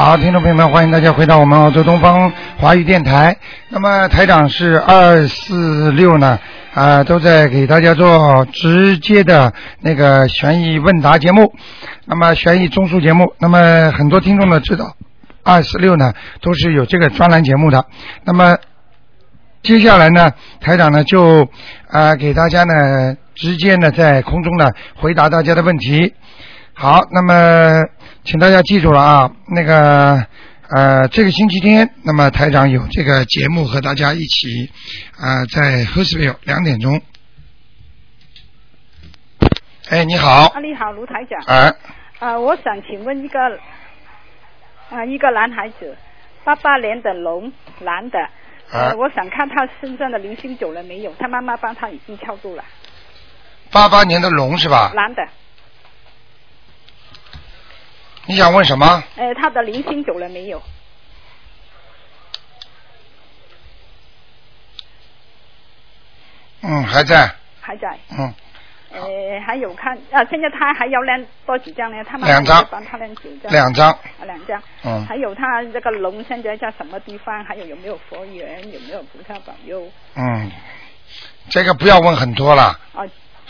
[0.00, 3.36] 好，听众朋友们，欢迎大家回到我们澳洲东方华语电台。
[3.68, 6.38] 那么台长是二四六呢，
[6.72, 11.52] 啊、都在给大家做直接的那个悬疑问答节目，
[12.04, 13.34] 那么悬疑综述节目。
[13.40, 14.94] 那么很多听众呢知道，
[15.42, 16.12] 二四六呢
[16.42, 17.84] 都是有这个专栏节目的。
[18.22, 18.56] 那么
[19.64, 20.30] 接下来呢，
[20.60, 21.48] 台长呢就
[21.88, 26.14] 啊、给大家呢直接呢在空中呢回答大家的问题。
[26.72, 27.82] 好，那么
[28.28, 30.26] 请大家记住了啊，那个
[30.68, 34.70] 呃这个星期天，那么台长有这个节目和大家一起
[35.16, 37.00] 啊、呃在 h u s v i l l e 两点钟。
[39.88, 41.42] 哎，你好啊，，你好，卢台长。
[41.46, 41.74] 哎，
[42.18, 43.40] 啊，我想请问一个
[44.90, 45.96] 啊，一个男孩子，
[46.44, 47.50] 八八年的龙，
[47.80, 48.18] 男的。
[48.70, 51.14] 啊呃，我想看他身上的灵性走了没有？
[51.18, 52.62] 他妈妈帮他已经敲住了，
[53.72, 54.92] 八八年的龙是吧？
[54.94, 55.26] 男的。
[58.28, 59.02] 你想问什么？
[59.16, 60.62] 呃，他的灵性走了没有？
[66.60, 67.98] 嗯，还在，还在。
[68.10, 68.34] 嗯，
[68.92, 69.00] 呃，
[69.46, 72.04] 还有看啊，现在他还要练多几张呢？
[72.04, 73.50] 他妈妈两张会帮他练九张。
[73.50, 74.62] 两张，啊，两张。
[74.84, 77.42] 嗯还有他这个龙现在在什么地方？
[77.46, 78.60] 还有有没有佛缘？
[78.70, 79.90] 有没有菩萨保佑？
[80.16, 80.52] 嗯，
[81.48, 83.08] 这个不要问很多了，哦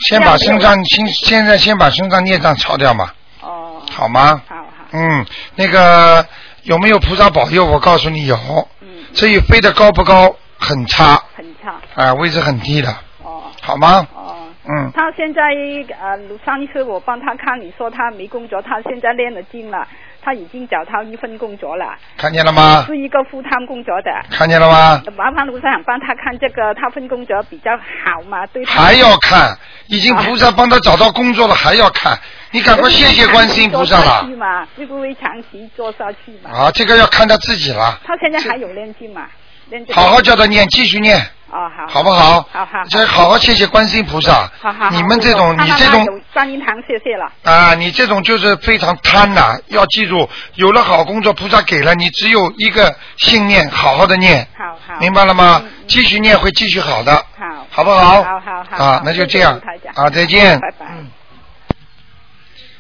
[0.09, 3.83] 先把身上先现在先把身上孽障抄掉嘛，哦。
[3.91, 4.41] 好吗？
[4.47, 4.68] 好好。
[4.93, 6.27] 嗯，那个
[6.63, 7.65] 有没有菩萨保佑？
[7.65, 8.37] 我告诉你有。
[8.81, 8.89] 嗯。
[9.15, 11.75] 至于飞得高不高，很差，很差。
[11.95, 12.91] 啊、位置很低的，
[13.23, 13.45] 哦。
[13.61, 14.07] 好吗？
[14.15, 14.35] 哦。
[14.71, 15.41] 嗯，他现在
[15.99, 19.89] 呃，上一次我帮他看，你说他没工作，他现在练了经了，
[20.21, 22.85] 他已经找到一份工作了，看见了吗？
[22.87, 24.11] 是一个赴汤工作的。
[24.31, 25.03] 看见了吗？
[25.17, 28.47] 麻烦卢站长帮他看这个，他份工作比较好嘛？
[28.49, 29.57] 对他还要看，
[29.89, 32.19] 已经菩萨帮他找到工作了，还要看，
[32.51, 34.25] 你赶快谢谢观世音菩萨了。
[34.27, 34.35] 去。
[34.37, 36.51] 嘛，会不会长期做下去嘛？
[36.51, 39.23] 啊，这个要看他自己了，他现在还有练经嘛？
[39.71, 41.19] 练这个好好叫他念，继续念，
[41.51, 42.41] 哦，好，好不好？
[42.51, 44.51] 好好，这好好谢谢观世音菩萨。
[44.61, 47.31] 好好好，你们这种，你这种有观音堂，谢谢了。
[47.43, 55.63] 啊，你这种就是非常贪呐、要记住，有了好工作，菩萨给了你，只有一个信念，好好的念，好好，明白了吗？
[55.87, 58.25] 继续念会继续好的，好，好不好？
[58.25, 59.57] 好好好，啊，那就这样
[59.95, 60.59] 啊，再见。
[60.59, 60.87] 拜拜。
[60.91, 61.09] 嗯。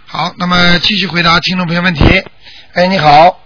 [0.06, 2.02] 好，那么继续回答听众朋友问题。
[2.72, 3.38] 哎，你好，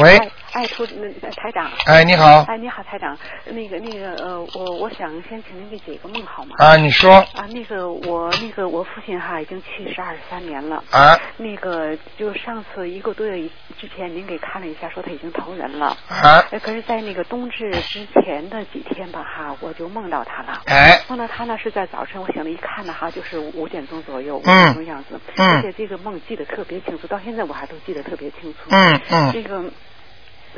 [0.00, 0.18] 喂，
[0.52, 1.70] 哎，哎，涂那台长。
[1.86, 3.16] 哎，你好，哎，你好，台长。
[3.46, 6.54] 那个，那个，呃，我我想先请您给解个梦好吗？
[6.58, 10.82] 啊，你说，啊，那个我那个我父亲哈已经去世二十三年了。
[10.90, 13.48] 啊那个就上次一个多月
[13.78, 15.96] 之前，您给看了一下，说他已经投人了。
[16.08, 20.62] 啊，哎，可是，在那个冬至之前的几天吧，哈，我就梦到他了。
[20.66, 25.20] 哎，梦到他呢是在早晨，我醒了一看呢，哈，就是五点钟左右，五嗯点钟样子。
[25.36, 28.60] 嗯而且这个梦记得特别清楚，到现在我还都记得特别清楚。
[28.70, 29.64] 嗯嗯这个。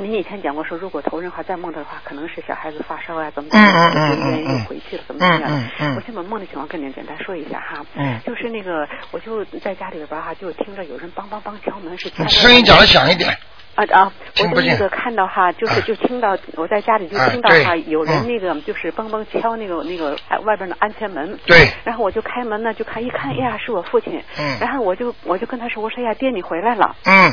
[0.05, 5.49] 您以前讲过说，如果头人还在梦到的话，可能是小孩子发烧啊，怎么嗯怎么样嗯就愿意嗯嗯回去了，怎么怎么样？
[5.49, 7.85] 嗯嗯嗯我先把梦的情况跟您简单说一下哈。
[7.95, 13.29] 嗯就是那个，我就在家里边哈，就听着有人梆梆梆敲门，是声音讲的响一点。
[13.75, 14.11] 啊啊！
[14.53, 21.37] 我就那个看到哈，就是啊就听到我在家里就听到哈，有人嗯那个就是梆梆敲那个那个哎外边的安全门。
[21.45, 21.65] 对。
[21.85, 24.21] 然后我就开门呢，就看一看，哎呀，是我父亲。
[24.37, 26.93] 嗯然后我就我就跟他说，我说哎呀，爹你回来了。
[27.05, 27.31] 嗯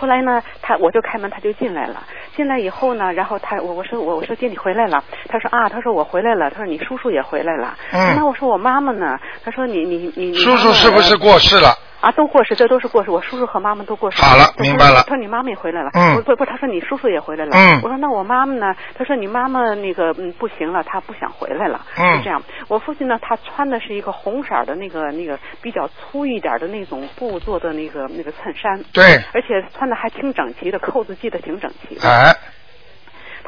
[0.00, 2.02] 后来呢，他我就开门，他就进来了。
[2.34, 7.76] 进来以后呢，然后他我我说我我说姐你回来了，他说啊，他说我回来了，他说你叔叔也回来了。
[7.92, 9.18] 嗯那我说我妈妈呢？
[9.44, 11.76] 他说你你你你叔叔是不是过世了？
[12.00, 13.10] 啊，都过世，这都是过世。
[13.10, 14.22] 我叔叔和妈妈都过世。
[14.22, 15.90] 好了明白了他说你妈妈也回来了。
[15.92, 17.52] 嗯我不不，他说你叔叔也回来了。
[17.54, 18.74] 嗯我说那我妈妈呢？
[18.96, 21.84] 他说你妈妈那个嗯不行了，她不想回来了。
[21.96, 22.42] 嗯是这样。
[22.68, 28.82] 我父亲呢，他穿的是一个红色的那个那个比较粗一点的那种布做的那个那个衬衫。
[28.92, 29.20] 对。
[29.34, 32.08] 而且穿的还挺整齐的，扣子系的挺整齐的。
[32.08, 32.34] 哎，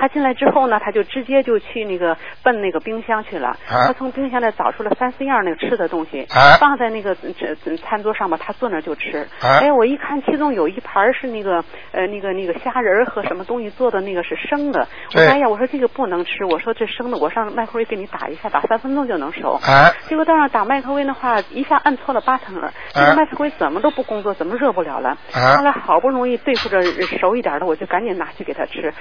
[0.03, 3.51] 他进来之后呢，他就直接就去那个奔那个冰箱去了。
[3.71, 7.15] 啊他从冰箱里找出了三四样那个吃的东西，啊放在那个
[7.77, 9.19] 餐桌上吧，他坐那儿就吃。
[9.41, 11.63] 啊哎，我一看，其中有一盘是那个
[11.93, 14.89] 呃那个那个虾仁儿和什么东西做的那个是生的。
[15.15, 19.61] 我说哎呀，我说这个不能吃，我说这生的，我上麦克威给你打一下，打三分钟就能熟。
[19.65, 25.11] 哎，结果到那儿打麦克威的话，一下按错了八成了，这个麦克威怎么都不工作，怎么热不了了？
[25.33, 26.83] 啊后来好不容易对付着
[27.21, 28.93] 熟一点的，我就赶紧拿去给他吃，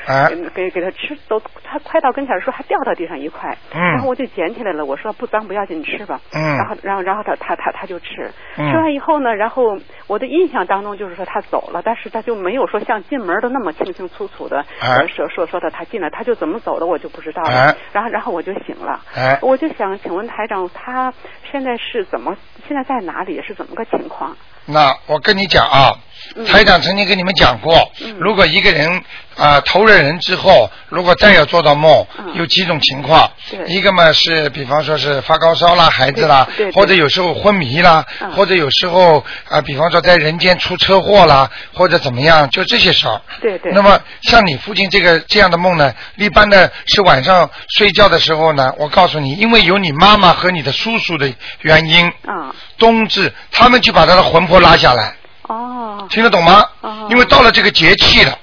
[0.53, 9.77] 给给他吃，都他快到跟前的时候还掉到地上一块，嗯然后我就捡起来了，我说不脏不要紧，你吃吧，嗯然后然后然后他他他他就吃，嗯吃完以后呢，然后
[10.07, 14.63] 我的印象当中就是说他走了，但是他就没有说像进门的那么清清楚楚的、
[15.07, 18.99] 说说说的他进来，他就怎么走的我就不知道了，哎然后然后我就醒了。
[19.15, 21.13] 哎，我就想请问台长，他
[21.51, 22.35] 现在是怎么？
[22.67, 23.41] 现在在哪里？
[23.41, 24.35] 是怎么个情况？
[24.65, 25.91] 那我跟你讲啊，
[26.35, 26.45] 嗯。
[26.45, 28.15] 台长曾经跟你们讲过，嗯。
[28.19, 29.01] 如果一个人
[29.37, 32.35] 啊、投了人之后，如果再要做到梦，嗯。
[32.35, 33.65] 有几种情况，对。
[33.67, 38.31] 一个嘛是比方说是发高烧啦，孩子啦或者有时候昏迷啦，嗯。
[38.33, 43.21] 或者有时候啊、比方说在人间出车祸啦，或者怎么样，就这些事儿。
[43.41, 43.71] 对对。
[43.73, 56.65] 那么像你父亲这个这样的梦呢，一般呢是晚上睡觉的时候呢，我告诉你，因为有你妈妈和你的叔叔的原因，啊冬至他们就把他的魂魄拉下来，哦听得懂吗？
[56.81, 58.35] 哦因为到了这个节气了，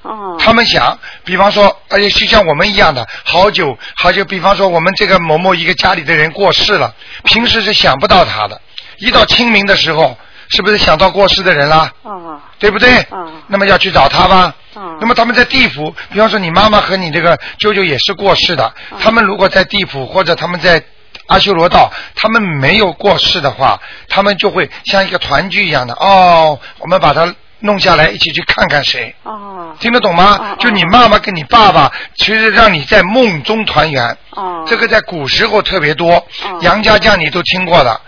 [0.00, 0.36] 哦。
[0.38, 6.94] 他们想，比方说，而且就像我们一样的，好久好久，比方说我们这个某某一个家里的人过世了，
[7.24, 8.58] 平时是想不到他的，
[8.96, 10.16] 一到清明的时候，
[10.48, 11.92] 是不是想到过世的人啦？
[12.02, 13.00] 哦对不对？
[13.10, 14.54] 哦那么要去找他吧。
[14.74, 20.82] 哦那么他们在地府，比方说你妈妈和你这个舅舅也是过世的，哦他们如果在地府或者他们在
[21.32, 29.14] 阿修罗道，他们没有过世的话，他们就会像一个团聚一样的哦，我们把它弄下来，一起去看看谁。
[29.22, 29.48] 哦
[29.80, 30.54] 听得懂吗？
[30.58, 34.16] 就你妈妈跟你爸爸，其实让你在梦中团圆。
[34.30, 34.62] 哦。
[34.66, 36.24] 这个在古时候特别多，哦
[36.60, 38.00] 杨家将你都听过的。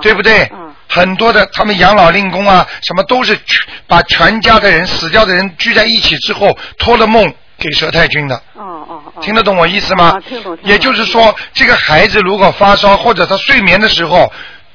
[0.00, 0.48] 对不对？
[0.52, 3.38] 嗯很多的他们养老令公啊，什么都是
[3.86, 8.42] 把全家的人死掉的人聚在一起之后，托了梦给佘太君的。
[9.20, 10.10] 听得懂我意思吗？
[10.16, 14.32] 啊听得懂也就是说，这个孩子如果发烧或者他睡眠的时候，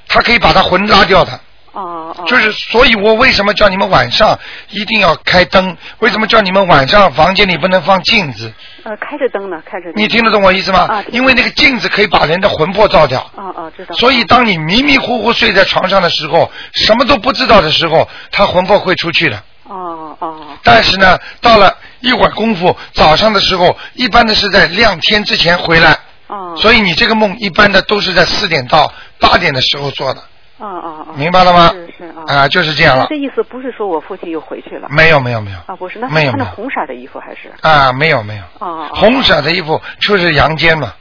[0.08, 1.32] 他可以把他魂拉掉的。
[1.74, 2.24] 哦哦。
[2.26, 4.40] 就是，所以我为什么叫你们晚上
[4.70, 5.76] 一定要开灯？
[6.00, 8.52] 为什么叫你们晚上房间里不能放镜子？
[8.84, 9.94] 呃，开着灯呢，开着灯。
[9.96, 11.04] 你听得懂我意思吗？
[11.12, 13.20] 因为那个镜子可以把人的魂魄照掉。
[13.36, 13.96] 哦哦，知道。
[13.96, 19.44] 所以，当你迷迷糊糊睡在床上的时候，什么都不知道的时候，他魂魄会出去的。
[19.68, 25.98] 哦哦但是呢，到了一会儿功夫，早上的时候，一般的是在亮天之前回来。
[26.28, 26.56] 哦。
[26.56, 30.22] 所以你这个梦一般的都是在四点到八点的时候做的，
[30.60, 31.14] 哦哦哦。
[31.16, 31.70] 明白了吗？
[31.74, 32.24] 是是啊。
[32.28, 33.16] 啊，就是这样了这。
[33.16, 34.88] 意思不是说我父亲又回去了。
[34.90, 37.52] 没有没有没有啊，不是，那没有没有他穿的红色的衣服还是？
[37.62, 38.44] 啊，没有没有。
[38.60, 38.88] 哦。
[38.88, 40.94] 哦红色的衣服就是阳间嘛，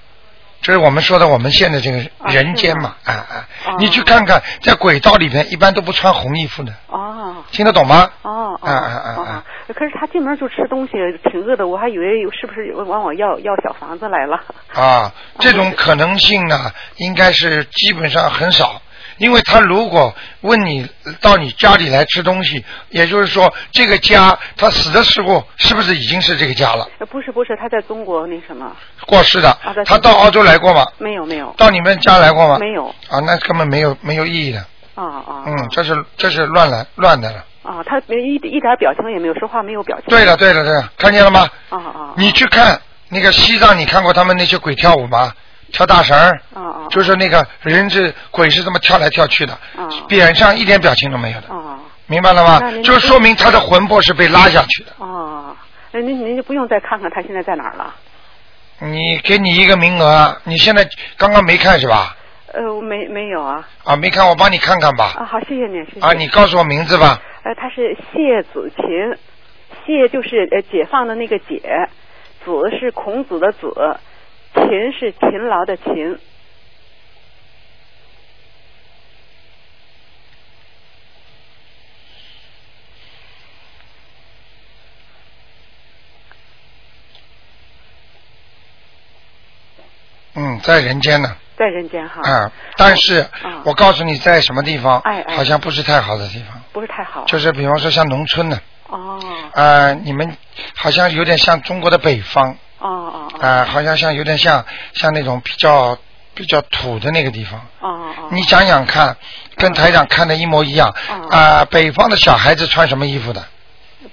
[0.64, 1.98] 就是我们说的我们现在这个
[2.32, 7.36] 人间嘛，啊啊哦，你去看看，在轨道里面一般都不穿红衣服的，哦。
[7.50, 8.10] 听得懂吗？
[8.22, 9.44] 哦哦啊啊啊哦啊！
[9.68, 10.92] 哦可是他进门就吃东西，
[11.30, 14.40] 挺饿的，我还以为是不是有往我要要小房子来了？
[14.72, 18.80] 啊，这种可能性呢，应该是基本上很少。
[19.18, 20.88] 因为他如果问你
[21.20, 26.88] 到你家里来吃东西，也就是说，这个家他死的时候是不是已经是这个家了？
[26.98, 28.74] 呃不是不是，他在中国那什么？
[29.06, 30.84] 过世的啊，他到澳洲来过吗？
[30.98, 32.58] 没有没有到你们家来过吗？
[32.58, 32.86] 没有。
[33.08, 34.58] 啊，那根本没有没有意义的。
[34.94, 35.44] 啊啊。
[35.46, 37.44] 嗯，这是这是乱来乱的了。
[37.62, 40.06] 啊，他没一一点表情也没有，说话没有表情。
[40.08, 41.48] 对了对了对了，看见了吗？
[41.70, 42.14] 啊啊。
[42.16, 45.32] 你去看那个西藏，你看过他们那些鬼跳舞吗？
[45.74, 46.40] 跳大绳儿。
[46.88, 54.92] 就是那个人是鬼是这么跳来跳去的，啊脸上一点表情都没有的，啊明白了吗就说明他的魂魄是被拉下去的。
[54.98, 55.56] 哦，
[55.92, 57.94] 那您您就不用再看看他现在在哪儿了。
[58.80, 60.86] 你给你一个名额，你现在
[61.16, 62.14] 刚刚没看是吧？
[62.52, 63.66] 呃，没没有啊。
[63.84, 65.14] 啊，没看，我帮你看看吧。
[65.16, 66.00] 啊，好，谢谢你，谢谢。
[66.00, 67.20] 啊，你告诉我名字吧。
[67.42, 68.84] 呃，他是谢子琴，
[69.86, 71.88] 谢就是呃解放的那个解，
[72.44, 73.68] 子是孔子的子，
[74.54, 76.18] 勤是勤劳的勤。
[90.36, 91.36] 嗯，在人间呢。
[91.56, 92.20] 在人间哈。
[92.28, 97.24] 啊，但是啊我告诉你，在什么地方哎哎，好像不是太好的地方，不是太好。
[97.26, 98.58] 就是比方说像农村呢，
[98.88, 99.20] 哦
[99.52, 100.36] 呃，你们
[100.74, 105.96] 好像有点像中国的北方，哦哦哦啊，好像像有点像像那种比较
[106.34, 107.60] 比较土的那个地方。
[107.80, 108.28] 哦哦。
[108.30, 109.16] 你想想看，
[109.56, 110.88] 跟台长看的一模一样。
[111.08, 113.44] 哦啊，北方的小孩子穿什么衣服的？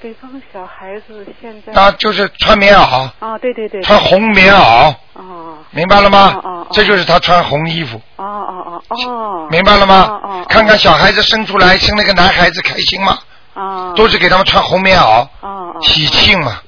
[0.01, 1.71] 北方小孩子现在。
[1.73, 3.81] 那就是穿棉袄，啊，对对对。
[3.83, 6.67] 穿红棉袄，哦明白了吗哦哦哦？
[6.71, 9.47] 这就是他穿红衣服，哦哦哦哦。
[9.51, 10.45] 明白了哦吗哦？
[10.50, 13.19] 看看小孩子生出来生了个男孩子开心吗？
[13.53, 13.93] 啊。
[13.95, 15.77] 都是给他们穿红棉袄，哦哦。
[15.81, 16.63] 喜庆嘛，哦。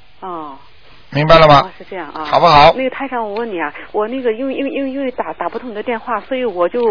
[1.14, 1.70] 明白了吗哦，？
[1.78, 6.82] 是这样啊，好不好那个台长，我问你啊，我那个因为因为因为因为打打不通你的电话，所以我就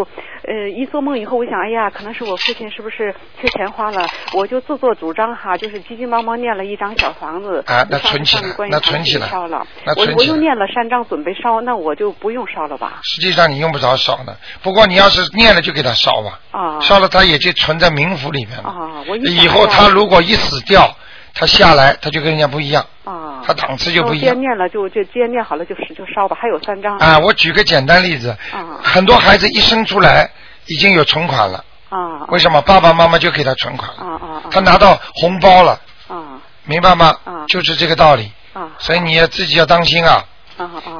[0.47, 12.99] 呃一做梦以后，我想，哎呀，可能是我父亲是不是缺钱花了，我就自作主张哈，就是急急忙忙念了一张小房子，啊那存起来那存起来烧了，那我存起来我又念了三张准备烧，那我就不用烧了吧？
[13.03, 18.69] 实际上你用不着烧的，不过你要是念了就给他烧吧，啊烧了他也就存在冥府里面了。
[18.69, 20.95] 啊，我以后他如果一死掉，
[21.33, 24.39] 他下来他就跟人家不一样，啊，他档次就不一样那我既然。
[24.41, 30.29] 念了就就既然念好了就是就烧吧，还有三张啊，我举个简单例子，啊很多孩子一生出来
[30.67, 32.61] 已经有存款了，啊为什么？
[32.61, 37.15] 爸爸妈妈就给他存款了，啊啊啊他拿到红包了，啊明白吗？
[37.25, 38.31] 啊就是这个道理。
[38.53, 40.23] 啊所以你要自己要当心啊！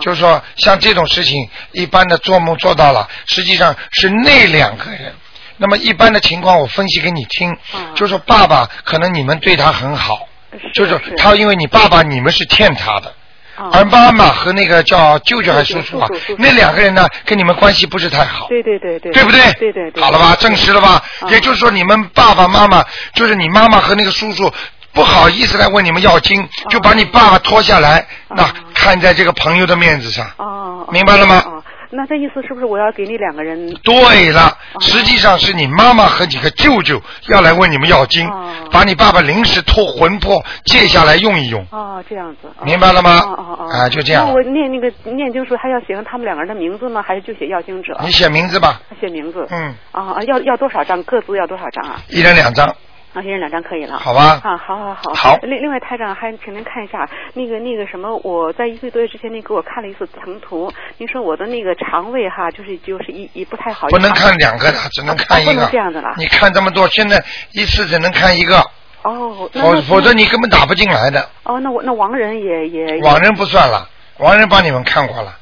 [0.01, 5.13] 就是说，像这种事情，一般的做梦做到了，实际上是那两个人。
[5.57, 7.93] 那么一般的情况，我分析给你听，啊。
[7.95, 10.27] 就是说爸爸可能你们对他很好，
[10.61, 11.15] 是就是是。
[11.17, 13.13] 他因为你爸爸你们是欠他的，
[13.55, 13.69] 啊。
[13.73, 16.07] 而妈妈和那个叫舅舅还是叔叔啊
[16.37, 19.23] 那两个人呢跟你们关系不是太好，对对对对，对。
[19.23, 19.41] 不对？
[19.53, 21.01] 对对对，好了吧，证实了吧？
[21.21, 21.29] 啊。
[21.29, 22.83] 也就是说，你们爸爸妈妈，
[23.13, 24.51] 就是你妈妈和那个叔叔。
[24.95, 28.35] 不好意思来问你们要金，就把你爸爸拖下来，啊。
[28.35, 31.41] 那看在这个朋友的面子上，哦，明白了吗？
[31.43, 31.63] 哦，
[31.95, 33.73] 那这意思是不是我要给那两个人？
[33.83, 42.47] 对了，哦实际上是你妈妈和几个舅舅要来问你们要经哦，把你爸爸临时托魂魄借下来用一用，哦，这样子。
[42.57, 43.69] 哦明白了吗哦哦哦。
[43.71, 47.03] 啊就这样那我念那个念经时候还要写上他们两个人的名字吗？
[47.05, 47.97] 还是就写要经者？
[48.01, 49.45] 你写名字吧，写名字。
[49.51, 51.01] 嗯，啊啊，要要多少张？
[51.03, 52.01] 各自要多少张啊？
[52.09, 52.75] 一人两张，
[53.13, 53.97] 啊，先生两张可以了。
[53.97, 54.41] 好吧？
[54.43, 55.13] 啊，好好好。
[55.13, 63.87] 好另另外，台长还请您看一下那个那个什么，我在一个多月之前，您给我看了一次层图，您说我的那个肠胃哈，就是就是一一不太好。
[63.89, 66.15] 不能看两个的，只能看一个啊不能这样的了。
[66.17, 68.57] 你看这么多，现在一次只能看一个，
[69.03, 71.29] 哦，那否否则你根本打不进来的。
[71.43, 75.37] 哦，那我那亡人也也亡人不算了，亡人帮你们看过了。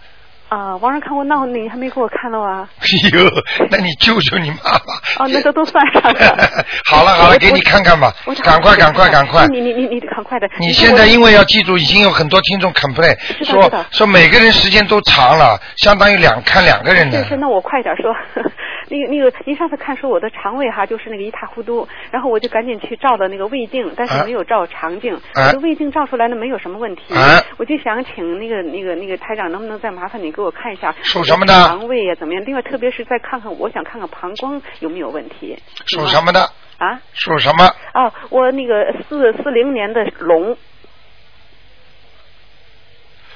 [0.52, 2.68] 啊，网上看过，那你还没给我看到啊？
[2.84, 3.26] 哎呦，
[3.70, 5.24] 那你救救你妈妈。
[5.24, 6.20] 哦，那都都算上了。
[6.84, 8.12] 好了好了，给你看看吧，
[8.44, 9.48] 赶快赶快赶快。
[9.48, 10.50] 你你你你赶快的。
[10.60, 13.16] 你现在因为要记住，已经有很多听众 complain
[13.46, 17.30] 说说每个人时间都长了，相当于两看两个人的是。
[17.30, 18.14] 是，那我快点说。
[18.90, 25.16] 那个那个，您上次看说我的肠胃哈，就是那个一塌糊涂，然后我就赶紧去照的那个胃镜，但是啊没有照肠镜。
[25.34, 27.16] 啊我的胃镜照出来呢，没有什么问题。
[27.16, 32.44] 啊我就想请那个那个那个台长，能不能再麻烦你给我看一下属什么的肠胃呀怎么样？
[32.46, 35.58] 另外，特别是再看看，我想看看膀胱有没有问题。
[35.88, 36.42] 属什么的？
[36.78, 37.00] 啊？
[37.14, 37.66] 属什么？
[37.94, 40.58] 哦，我那个四四零年的龙，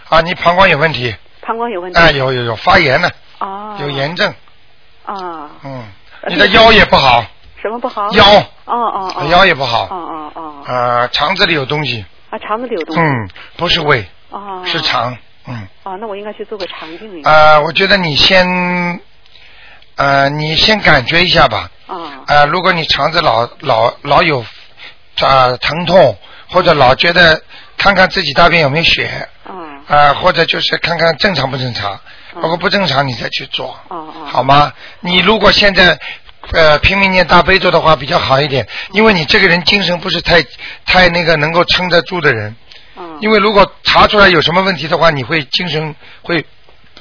[0.10, 1.16] 啊，你膀胱有问题？
[1.42, 2.00] 膀胱有问题。
[2.00, 3.78] 啊，有有有发炎了，哦。
[3.80, 4.34] 有炎症。
[5.06, 5.52] 啊。
[5.64, 5.84] 嗯，
[6.28, 7.24] 你的腰也不好，
[7.62, 8.10] 什么不好？
[8.14, 8.26] 腰。
[8.66, 9.26] 哦哦哦。
[9.30, 9.84] 腰也不好。
[9.86, 10.64] 哦哦哦。
[10.66, 12.04] 啊，肠子里有东西。
[12.32, 13.02] 啊，肠子里有东西。
[13.02, 14.64] 嗯，不是胃，哦。
[14.66, 15.16] 是肠。
[15.48, 15.68] 嗯。
[15.84, 17.22] 哦，那我应该去做个肠镜。
[17.24, 18.46] 呃，我觉得你先，
[19.96, 21.70] 呃，你先感觉一下吧。
[21.88, 22.24] 啊。
[22.28, 24.46] 呃，如果你肠子老老老有
[25.22, 26.18] 啊、疼痛，
[26.50, 27.42] 或者老觉得
[27.78, 29.54] 看看自己大便有没有血，啊。
[29.88, 32.00] 啊、或者就是看看正常不正常，
[32.34, 34.26] 如果不正常你再去做，哦哦。
[34.26, 34.74] 好吗？
[35.02, 36.00] 你如果现在。
[36.52, 40.46] 呃，拼命念大悲咒的话比较好一点，因为你这个人精神不是太
[40.86, 42.56] 太那个能够撑得住的人。
[42.98, 43.18] 嗯。
[43.22, 46.46] 因为如果查出来有什么问题的话，你会精神会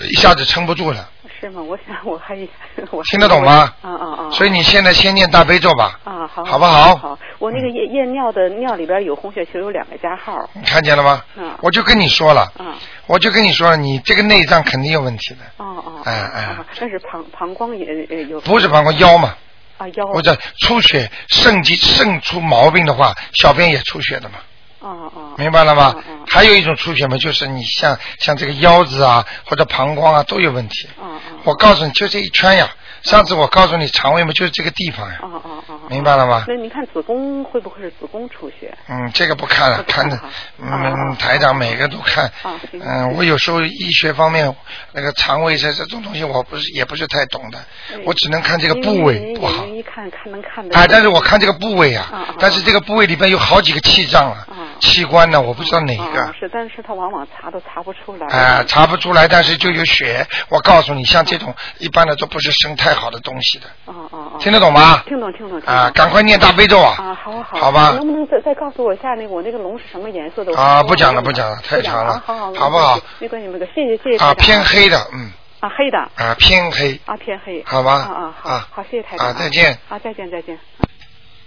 [0.00, 1.08] 一下子撑不住了。
[1.40, 1.60] 是吗？
[1.62, 2.34] 我想 我还
[2.90, 3.72] 我还听得懂吗？
[3.82, 4.30] 啊啊啊！
[4.30, 6.00] 所以你现在先念大悲咒吧。
[6.04, 6.96] 啊，好，好不好？
[6.96, 10.48] 好，我那个验验尿的尿里边有红血球，有两个加号。
[10.54, 11.22] 你看见了吗？
[11.36, 11.52] 嗯。
[11.60, 12.74] 我就跟你说了，嗯。
[13.06, 15.40] 我就跟你说了，你这个内脏肯定有问题的。
[15.58, 16.00] 哦哦。
[16.04, 18.40] 哎哎啊但是膀膀胱也也有。
[18.40, 19.34] 不是膀胱腰嘛？
[19.76, 20.06] 啊腰。
[20.06, 24.36] 或者出血肾疾肾出毛病的话，小便也出血的嘛。
[24.84, 25.34] 哦哦。
[25.36, 25.94] 明白了吗？
[26.28, 30.88] 还有一种出血嘛，就是你像像这个腰子啊或者膀胱啊都有问题。
[30.98, 31.20] 哦哦。
[31.44, 32.68] 我告诉你，就这一圈呀。
[33.02, 35.18] 上次我告诉你，肠胃嘛就是这个地方呀。
[35.20, 35.80] 哦哦哦。
[35.90, 36.46] 明白了吗？
[36.48, 38.74] 那你看子宫会不会是子宫出血？
[38.88, 40.18] 嗯，这个不看了，看的，
[40.58, 42.32] 嗯，台长每个都看。
[42.72, 44.54] 嗯，我有时候医学方面
[44.92, 47.58] 那个肠胃这这种东西，我不是也不是太懂的，
[48.06, 49.66] 我只能看这个部位不好。
[49.66, 50.74] 一看看能看的。
[50.74, 54.46] 哎，但是我看这个部位啊，但是这个部位里边有好几个气脏啊，
[54.80, 56.32] 器官呢，我不知道哪个。
[56.38, 58.26] 是，但是他往往查都查不出来。
[58.28, 60.26] 哎，查不出来，但是就有血。
[60.48, 63.66] 我告诉你，像这种一般的都不是生太好的东西的。
[63.86, 64.38] 哦哦哦。
[64.40, 65.02] 听得懂吗？
[65.06, 65.60] 听懂听懂。
[65.66, 66.94] 啊，赶快念大悲咒啊！
[66.98, 67.58] 啊，好好。
[67.58, 67.90] 好吧。
[67.92, 70.56] 能不能再再告诉我一下那个我那个龙是什么颜色的？
[70.56, 72.98] 啊，不讲了不讲了，太长了，好好好不好？
[73.18, 74.24] 没关系没关系，谢谢谢谢。
[74.24, 75.32] 啊，偏黑的，嗯。
[75.60, 75.98] 啊，黑的。
[76.16, 77.00] 啊，偏黑。
[77.06, 77.62] 啊，偏黑。
[77.66, 77.92] 好吧。
[77.92, 79.28] 啊啊好，好谢谢台长。
[79.28, 79.78] 啊，再见。
[79.88, 80.58] 啊，再见再见。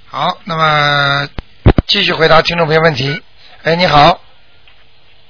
[0.10, 1.27] 好，那么
[1.88, 3.24] 继续回答听众朋友问题。
[3.63, 4.20] 哎，你好。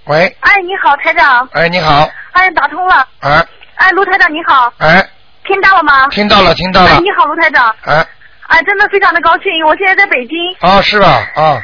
[0.06, 0.36] 喂。
[0.40, 1.48] 哎，你好，台长。
[1.52, 2.10] 哎，你好。
[2.32, 3.08] 哎，打通了。
[3.20, 3.46] 哎。
[3.76, 4.74] 哎，卢台长你好。
[4.80, 5.08] 哎。
[5.46, 6.08] 听到了吗？
[6.08, 6.90] 听到了，听到了。
[6.90, 7.76] 哎，你好，卢台长。
[7.84, 8.04] 哎。
[8.48, 10.36] 哎，真的非常的高兴，我现在在北京。
[10.62, 11.30] 啊，是吧？
[11.36, 11.64] 啊。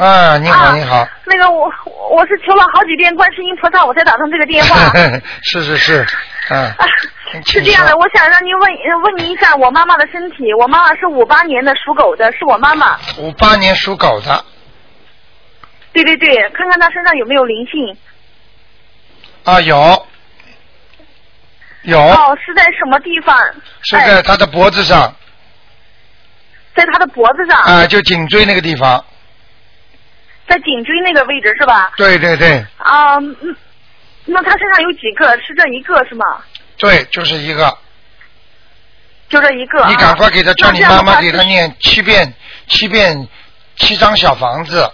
[0.00, 1.06] 啊，你好，你好。
[1.26, 1.70] 那个我
[2.10, 4.90] 我是求了好几遍观世音菩萨，我才打通这个电话。
[5.44, 6.06] 是是是，
[6.48, 6.72] 嗯。
[7.44, 10.54] 是这样的，我想让您问问您一下我妈妈的身体。
[10.58, 12.96] 我妈妈是五八年的属狗的，是我妈妈。
[13.18, 14.42] 五八年属狗的。
[15.92, 17.94] 对对对，看看她身上有没有灵性。
[19.44, 20.06] 啊，有。
[21.82, 22.00] 有。
[22.00, 23.38] 哦，是在什么地方？
[23.82, 25.14] 是在她的脖子上。
[26.74, 29.04] 在她的脖子上，啊，就颈椎那个地方。
[30.50, 31.92] 在颈椎那个位置是吧？
[31.96, 33.56] 对对对啊，嗯，
[34.24, 35.30] 那他身上有几个？
[35.40, 36.24] 是这一个是吗？
[36.76, 37.72] 对，就是一个。
[39.28, 39.86] 就这一个。
[39.86, 42.34] 你赶快给他啊叫你妈妈给他念七遍
[42.66, 43.28] 七遍
[43.76, 44.90] 七张小房子，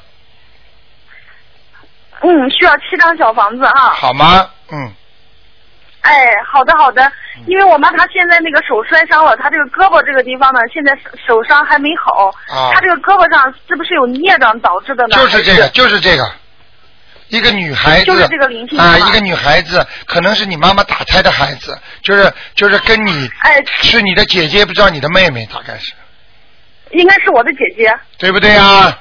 [2.20, 3.94] 嗯，需要七张小房子啊。
[3.94, 4.50] 好吗？
[4.70, 4.92] 嗯，
[6.06, 7.10] 哎，好的好的，
[7.46, 10.96] 因为我妈她现在那个手摔伤了，她这个胳膊这个地方呢，现在
[11.26, 12.28] 手伤还没好。
[12.48, 15.16] 啊她这个胳膊上是不是有孽障导致的呢？
[15.16, 16.30] 就是这个，就是这个。
[17.28, 25.92] 一个女孩子就是这个灵性啊，一个女孩子可能是你妈妈打胎的孩子，就是就是跟你哎，是你的姐姐，不知道你的妹妹，大概是
[26.92, 27.92] 应该是我的姐姐。
[28.16, 28.96] 对不对呀？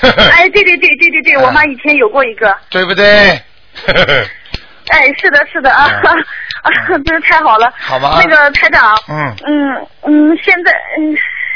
[0.00, 2.56] 哎，对对对对对对， 啊我妈以前有过一个。
[2.70, 3.42] 对不对？
[4.88, 6.10] 哎，是的，是的啊，嗯
[6.62, 6.70] 啊，
[7.04, 7.72] 真是太好了。
[7.78, 11.14] 好吧那个台长，嗯嗯嗯，现在嗯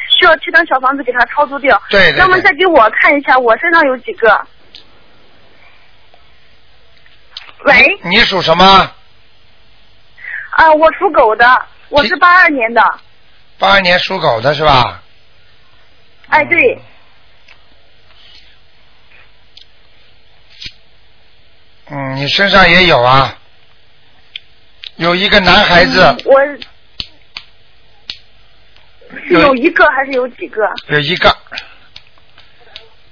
[0.09, 1.81] 需要七张小房子给他超度掉。
[1.91, 4.47] 对对对那么再给我看一下，我身上有几个？
[7.65, 8.65] 喂，你属什么？
[10.51, 11.47] 啊，我属狗的，
[11.89, 12.83] 我是八二年的。
[13.59, 15.01] 八二年属狗的是吧？
[16.29, 16.83] 哎，对，嗯，
[22.17, 23.37] 你身上也有啊，
[24.97, 26.41] 有一个男孩子，嗯我
[29.27, 30.63] 是有一个还是有几个？
[30.89, 31.37] 有一个，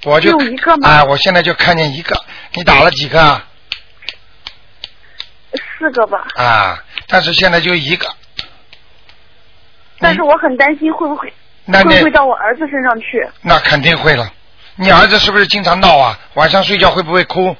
[0.04, 2.16] 我就有一个吗哎，我现在就看见一个，
[2.54, 3.46] 你打了几个啊？
[5.78, 6.26] 四个吧。
[6.36, 8.08] 啊，但是现在就一个，
[9.98, 11.30] 但是我很担心会不会
[11.66, 13.28] 会不会到我儿子身上去？
[13.42, 14.32] 那肯定会了。
[14.76, 16.18] 你儿子是不是经常闹啊？
[16.34, 17.54] 晚上睡觉会不会哭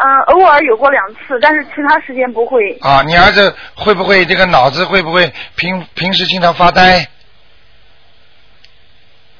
[0.00, 2.78] 嗯、偶尔有过两次，但是其他时间不会。
[2.80, 3.02] 啊？
[3.04, 7.04] 你儿子会不会这个脑子会不会平平时经常发呆？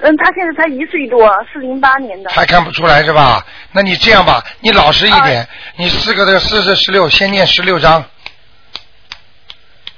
[0.00, 2.30] 嗯，他现在才一岁多，是零八年的。
[2.30, 3.44] 还看不出来是吧？
[3.70, 8.04] 那你这样吧，你老实一点，你四个的四四十六，先念十六章，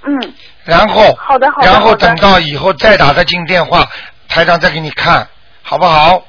[0.02, 3.86] 嗯，然后好的好的然后等到以后再打他进电话，
[4.28, 5.26] 台长再给你看，
[5.62, 6.22] 好不好？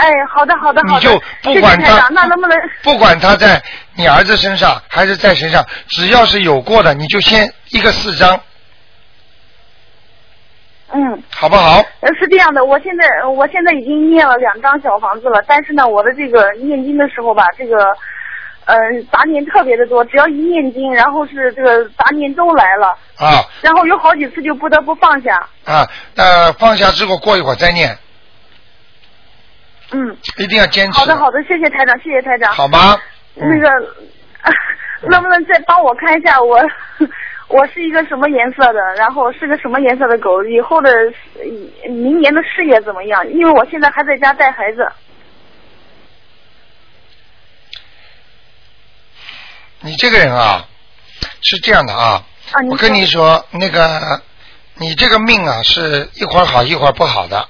[0.00, 1.08] 哎，好的好的好的。
[1.08, 2.58] 你就不管他那能不能？
[2.82, 3.62] 不管他在
[3.94, 8.40] 你儿子身上还是在身上，只要是有过的，你就先一个四张，
[10.92, 11.84] 嗯，好不好？
[12.00, 17.76] 呃是这样的，我现在我现在已经念了两张小房子了，但是呢，我的这个念经的时候吧，这个。
[18.66, 18.76] 呃，
[19.10, 25.34] 杂念特别的多，只要一念经，然后是这个杂念都来了，啊然后有好几次就不得不放下。
[25.64, 27.98] 啊，呃，放下之后过一会儿再念，
[29.92, 30.98] 嗯，一定要坚持。
[30.98, 32.52] 好的好的，谢谢台长，谢谢台长。
[32.52, 32.98] 好吗？
[33.36, 33.68] 嗯那个，
[35.08, 36.58] 能不能再帮我看一下我
[37.48, 43.26] 我是一个什么颜色的，然后是个什么颜色的狗，以后的呃明年的事业怎么样？
[43.32, 44.90] 因为我现在还在家带孩子。
[49.80, 50.66] 你这个人啊，
[51.40, 52.22] 是这样的啊，
[52.52, 54.22] 啊，我跟你说，那个
[54.74, 57.48] 你这个命啊，是一会儿好一会儿不好的，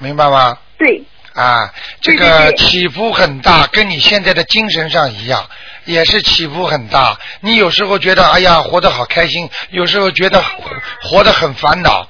[0.00, 0.56] 明白吗？
[0.78, 1.02] 对，
[1.34, 5.46] 啊，这个起伏很大，跟你现在的精神上一样，
[5.84, 7.18] 也是起伏很大。
[7.40, 12.08] 你有时候觉得哎呀活得好开心，有时候觉得活活得很烦恼，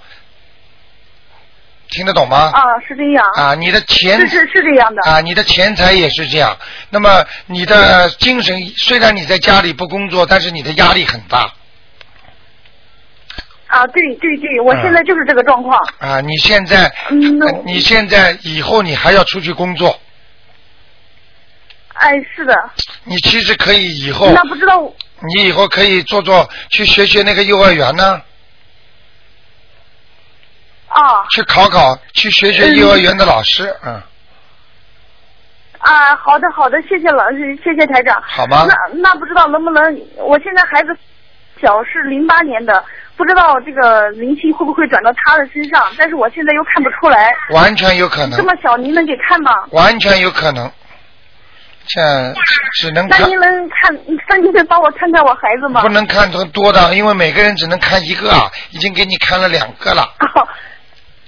[1.90, 2.52] 听得懂吗？
[2.54, 6.56] 啊，是这样，啊，你的钱是是是这样的，啊，你的钱财也是这样。
[6.90, 11.52] 那么你的精神，虽然你在家里不工作，但是你的压力很大
[13.70, 15.78] 啊，对对对，我嗯现在就是这个状况。
[15.98, 16.20] 啊。
[16.20, 19.96] 你现在，嗯你现在以后你还要出去工作，
[21.94, 22.54] 哎，是的，
[23.04, 24.82] 你其实可以以后，那不知道
[25.34, 28.20] 你以后可以做做去学学那个幼儿园呢，
[30.88, 34.02] 啊去考考，去学学幼儿园的老师，嗯，
[35.78, 38.20] 啊，好的好的，谢谢老师，谢谢台长。
[38.26, 38.66] 好吗？
[38.66, 40.88] 那那不知道能不能，我现在孩子
[41.60, 42.82] 小是零八年的，
[43.16, 47.30] 不知道这个灵性会不会转到他的身上，但是我现在又看不出来。
[47.50, 49.52] 完全有可能这，么小，您能给看吗？
[49.72, 50.70] 完全有可能，
[51.86, 52.00] 这
[52.74, 53.40] 只能看那您。
[53.40, 53.98] 能看？
[54.28, 55.82] 那您能帮我看看我孩子吗？
[55.82, 60.02] 不能看成多的，因为每个人只能看一个啊，已经给你看了两个了，
[60.34, 60.46] 哦，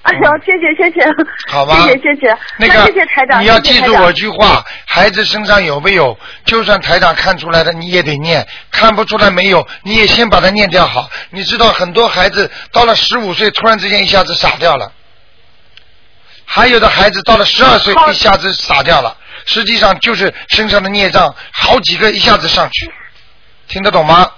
[0.05, 1.07] 哎呦，谢谢谢谢，
[1.49, 1.83] 好吧？
[1.87, 11.09] 谢谢谢谢，那个，谢谢台长，你要记住我一句话：孩子身上有没有，就算台长看出来了，你也得念；看不出来没有，你也先把它念掉好。
[11.31, 14.91] 你知道很多孩子到了十五岁，突然之间一下子傻掉了，
[16.45, 22.91] 还有的孩子到了十二岁一下子傻掉了，实际上就是身上的孽障好几个一下子上去，
[23.69, 24.29] 听得懂吗？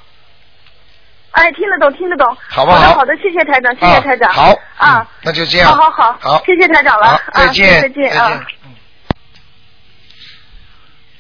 [1.35, 2.37] 哎，哎，听得懂，听得懂。
[2.49, 2.79] 好不好？
[2.79, 4.31] 好的，好的，谢谢台长，谢谢台长。
[4.31, 4.99] 啊好啊。
[5.01, 5.71] 嗯，那就这样。
[5.73, 7.21] 好好好，好，谢谢台长了。
[7.33, 8.31] 再见，再见啊。
[8.65, 8.75] 嗯。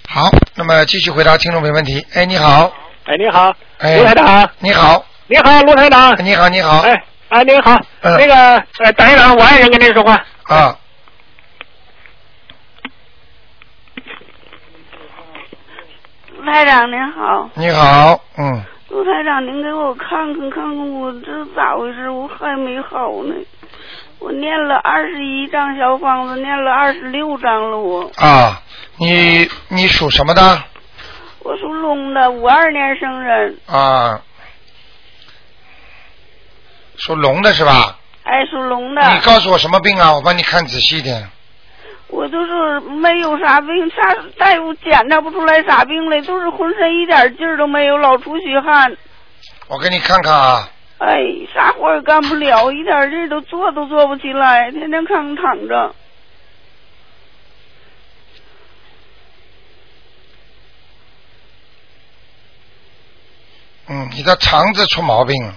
[0.08, 2.06] 好，那么继续回答听众朋友问题。
[2.14, 2.72] 哎，你好，
[3.04, 8.16] 哎，你好，哎，卢台长，你好，你好，卢台长，你好，你好，哎，啊，你好，嗯。
[8.16, 8.34] 那个，
[8.78, 10.24] 呃，等一等，我爱人跟您说话。
[10.44, 10.78] 啊，
[16.36, 18.62] 卢台长您好，你好，嗯，
[18.94, 22.08] 卢台长您给我看看看看我这咋回事？
[22.08, 23.34] 我还没好呢。
[24.20, 28.08] 我念了二十一张小方子，念了二十六张了我。
[28.14, 28.62] 啊，
[28.98, 30.62] 你你属什么的？
[31.40, 34.22] 我属龙的，五二年生人，啊，
[36.94, 37.98] 属龙的是吧？
[38.22, 39.02] 哎，属龙的。
[39.12, 40.14] 你告诉我什么病啊？
[40.14, 41.28] 我帮你看仔细一点。
[42.14, 48.96] 我都是没有啥病，啥大夫检查不出来啥病来，都是浑身一点劲儿都没有，老出虚汗。
[49.66, 51.18] 我给你看看啊，哎，
[51.52, 55.94] 啥活也干不了，一点劲儿都坐都坐不起来，天天炕躺着。
[63.88, 65.52] 嗯，你的肠子出毛病了，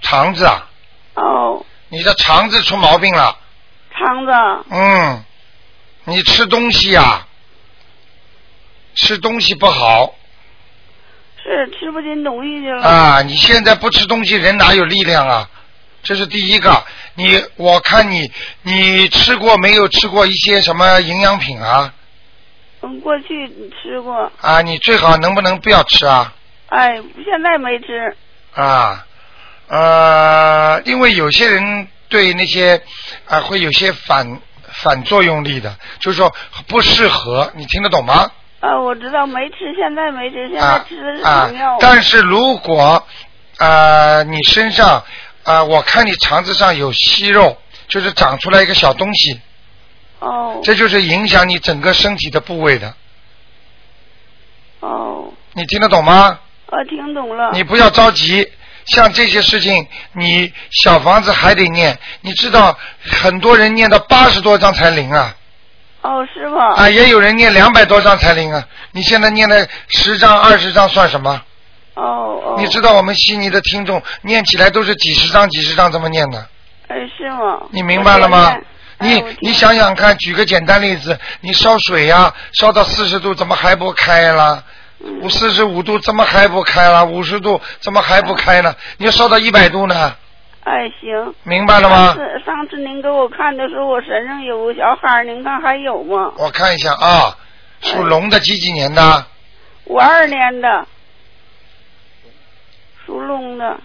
[0.00, 0.66] 肠子啊，
[1.14, 3.36] 哦，你的肠子出毛病了，
[4.02, 4.32] 肠子。
[4.70, 5.24] 嗯，
[6.04, 7.26] 你吃东西呀、
[8.94, 10.14] 吃东西不好
[11.42, 12.82] 是吃不进东西去了。
[12.82, 13.22] 啊！
[13.22, 15.48] 你现在不吃东西，人哪有力量啊？
[16.02, 16.84] 这是第一个。
[17.14, 18.30] 你我看你
[18.62, 19.86] 你吃过没有？
[19.88, 21.94] 吃过一些什么营养品啊？
[22.80, 23.48] 嗯，过去
[23.80, 26.32] 吃过，啊，你最好能不能不要吃啊？
[26.68, 28.16] 哎，现在没吃。
[28.54, 29.06] 啊，
[29.68, 32.80] 呃，因为有些人对那些
[33.26, 34.38] 啊会有些反
[34.70, 36.30] 反作用力的，就是说
[36.68, 38.30] 不适合，你听得懂吗？
[38.60, 41.78] 啊，我知道没吃，现在没吃，现在啊吃的是啊糖药。！
[41.80, 43.04] 但是如果
[43.58, 45.02] 呃你身上
[45.42, 47.56] 啊，我看你肠子上有息肉，
[47.88, 49.40] 就是长出来一个小东西，
[50.20, 52.94] 哦这就是影响你整个身体的部位的，
[54.80, 56.38] 哦，你听得懂吗？
[56.66, 57.50] 我听懂了。
[57.52, 58.48] 你不要着急，
[58.86, 61.98] 像这些事情，你小房子还得念。
[62.20, 62.76] 你知道，
[63.22, 65.34] 很多人念到八十多张才灵啊，
[66.02, 66.56] 哦，师傅。
[66.56, 68.64] 啊，也有人念两百多张才灵啊。
[68.90, 71.40] 你现在念的十张、二十张算什么？
[71.94, 72.56] 哦哦。
[72.58, 76.46] 你知道我们悉尼的听众念起来都是几十张、几十张这么念的，
[76.88, 77.60] 哎，是吗？
[77.70, 78.56] 你明白了吗？
[78.98, 84.62] 你你想想看，举个简单例子，你烧水呀、烧到四十度怎么还不开了？
[85.02, 87.04] 五四十五度怎么还不开了？
[87.04, 88.74] 五十度怎么还不开呢？
[88.98, 90.16] 你要烧到一百度呢？
[90.64, 91.34] 哎，行。
[91.42, 92.14] 明白了吗上？
[92.14, 96.32] 次上次您给我看的时候，我身上有个小孩，您看还有吗？
[96.36, 97.36] 我看一下啊，
[97.80, 99.26] 属龙的几几年的？
[99.86, 100.86] 五二年的，
[103.04, 103.80] 属龙的。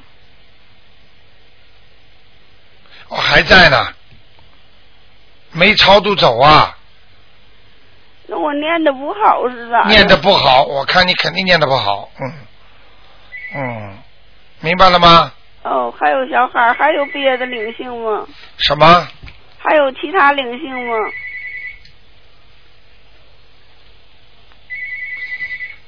[3.09, 3.87] 哦，还在呢，
[5.51, 6.76] 没超度走啊，
[8.27, 9.87] 那我念的不好是咋？
[9.87, 12.33] 念的不好，我看你肯定念的不好，嗯，
[13.55, 13.97] 嗯，
[14.59, 15.31] 明白了吗？
[15.63, 18.25] 哦，还有小孩儿，还有别的灵性吗？
[18.57, 19.07] 什么？
[19.59, 20.93] 还有其他灵性吗？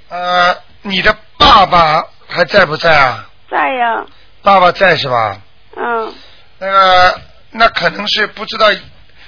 [0.10, 3.30] 呃，你的爸爸还在不在啊？
[3.50, 4.06] 在呀，
[4.42, 5.40] 爸爸在是吧？
[5.76, 6.14] 嗯，
[6.58, 7.22] 那个，
[7.52, 8.68] 那可能是不知道，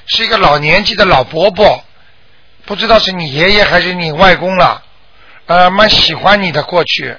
[0.07, 1.83] 是一个老年纪的老伯伯，
[2.71, 4.81] 不知道是你爷爷还是你外公了，
[5.45, 7.17] 呃，蛮喜欢你的过去。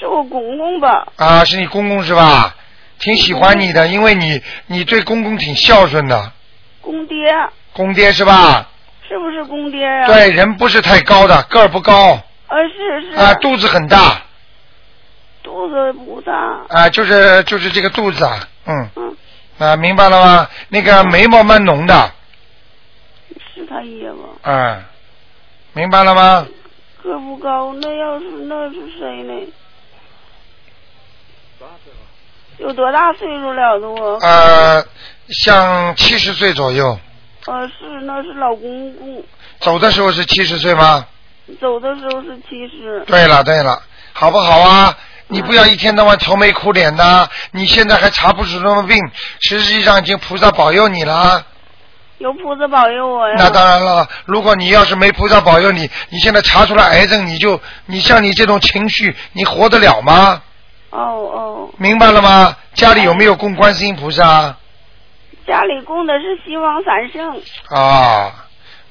[0.00, 1.06] 是我公公吧？
[1.16, 2.56] 啊，是你公公是吧？
[2.98, 6.32] 挺喜欢你的，因为你你对公公挺孝顺的，
[6.80, 7.16] 公爹，
[7.74, 8.70] 公爹是吧？
[9.06, 10.06] 是不是公爹呀？。
[10.06, 12.12] 对，人不是太高的，个儿不高，
[12.46, 13.14] 啊，是是。
[13.14, 14.22] 啊，肚子很大，
[15.42, 16.32] 肚子不大。
[16.70, 19.16] 啊，就是就是这个肚子啊，嗯，嗯，
[19.58, 20.48] 啊，明白了吗？
[20.70, 22.10] 那个眉毛蛮浓的，
[23.56, 24.28] 是他爷吗？
[24.42, 24.84] 嗯，
[25.72, 26.46] 明白了吗？
[27.02, 29.32] 个不高，那要是那是谁呢？
[32.58, 33.94] 有多大岁数了都？
[34.18, 34.84] 呃，
[35.28, 36.98] 像七十岁左右，
[37.46, 39.24] 呃，是那是老公公，
[39.60, 41.06] 走的时候是七十岁吗？
[41.60, 43.02] 走的时候是七十。
[43.06, 44.96] 对了对了，好不好啊？
[45.28, 48.98] 你不要一天到晚愁眉苦脸的，你现在还查不出什么病，
[49.40, 51.44] 实际上已经菩萨保佑你了。
[52.18, 53.34] 有菩萨保佑我呀。
[53.38, 60.42] 那当然了，如果你要是没菩萨保佑你，你现在查出来癌症，你就你像你这种情绪，你活得了吗？
[60.90, 62.56] 哦哦，明白了吗？
[62.74, 64.56] 家里有没有供观世音菩萨？
[65.46, 67.40] 家里供的是西方三圣。
[67.68, 68.32] 啊，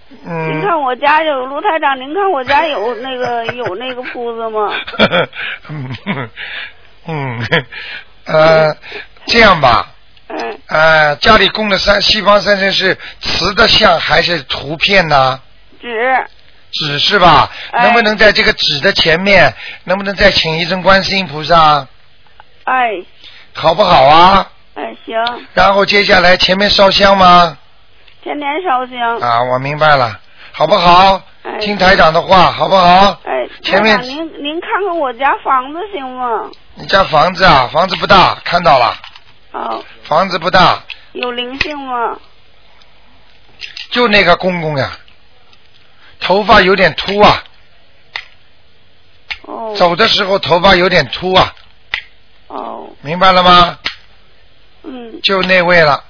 [0.10, 0.62] 您嗯。
[0.62, 4.72] 看我家有卢台长，您看我家有那个 有那个铺子吗？
[7.08, 7.40] 嗯，
[8.26, 8.76] 呃，
[9.26, 9.88] 这样吧，
[10.38, 15.40] 嗯，呃，家里供的三西方三圣是瓷的像还是图片呢？
[15.82, 16.28] 纸，
[16.72, 17.50] 纸是吧？
[17.72, 19.54] 哎能不能在这个纸的前面，
[19.86, 21.88] 能不能再请一尊观世音菩萨，
[22.66, 22.90] 哎
[23.54, 24.52] 好不好啊？
[24.74, 25.16] 哎行，
[25.54, 27.58] 然后接下来前面烧香吗？
[28.22, 29.20] 天天烧香。
[29.20, 30.20] 啊，我明白了，
[30.52, 31.22] 好不好？
[31.44, 33.18] 哎听台长的话，好不好？
[33.24, 36.50] 哎，前面您您看看我家房子行吗？
[36.74, 38.94] 你家房子啊，房子不大，看到了，
[39.52, 42.20] 好，房子不大，有灵性吗？
[43.90, 45.00] 就那个公公呀，
[46.20, 47.44] 头发有点秃啊，
[49.42, 49.74] 哦。
[49.76, 51.56] 走的时候头发有点秃啊，
[52.48, 53.80] 哦，明白了吗？
[54.84, 55.20] 嗯。
[55.24, 56.04] 就那位了。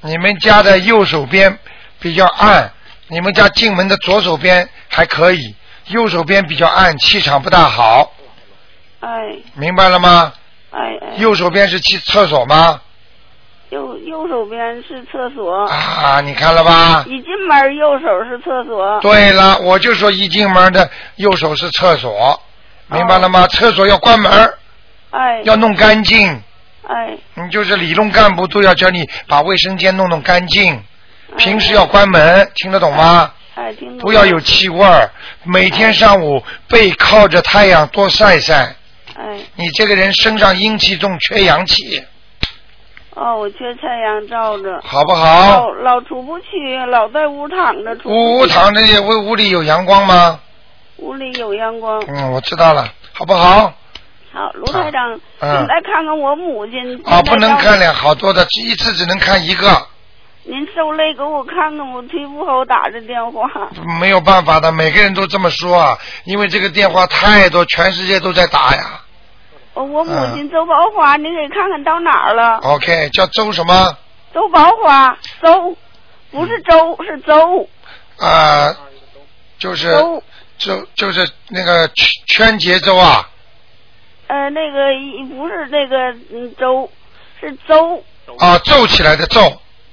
[0.00, 1.58] 你们家的右手边
[2.00, 2.72] 比较暗，
[3.08, 5.54] 你们家进门的左手边还可以，
[5.88, 8.14] 右手边比较暗，气场不大好，
[9.00, 9.08] 哎。
[9.54, 10.32] 明白了吗？
[10.70, 12.80] 哎哎，右手边是去厕所吗？
[13.70, 17.04] 右右手边是厕所，啊，你看了吧？
[17.06, 18.98] 一进门右手是厕所。
[19.00, 22.40] 对了，我就说一进门的右手是厕所，
[22.86, 23.46] 明白了吗？
[23.48, 24.32] 厕所要关门，
[25.10, 26.42] 哎要弄干净。
[26.86, 33.30] 哎你就是理论干部都要教你把卫生间弄弄干净，哎平时要关门，听得懂吗？
[33.54, 35.10] 哎，听懂不要有气味儿，
[35.44, 38.74] 每天上午背靠着太阳多晒晒。
[39.18, 42.04] 哎你这个人身上阴气重，缺阳气，
[43.16, 45.72] 哦，我缺太阳照着，好不好老？
[45.72, 46.46] 老出不去，
[46.88, 50.38] 老在屋躺着，出屋屋躺着也屋屋里有阳光吗？
[50.98, 52.00] 屋里有阳光。
[52.06, 53.72] 嗯，我知道了，好不好？
[54.32, 57.02] 好，卢台长，嗯您再看看我母亲。
[57.04, 57.78] 啊，不能看了。
[57.78, 59.68] 两好多的，一次只能看一个，
[60.44, 63.48] 您受累给我看看，我忒不好打这电话。
[63.98, 69.00] 没有办法的，每个人都这么说啊，因为这个电话太多，全世界都在打呀。
[69.74, 73.96] 哦我母嗯亲周宝华，你给看看到哪儿了？OK，叫周什么？
[74.34, 75.76] 周宝华，周，
[76.30, 77.68] 不是周，是周，
[78.18, 78.76] 啊、
[79.58, 80.22] 就是周，
[80.58, 83.28] 就就是那个圈圈节周啊，
[84.26, 85.96] 呃，那个一不是那个
[86.32, 86.90] 嗯周，
[87.40, 88.02] 是周，
[88.38, 89.40] 啊，皱起来的皱，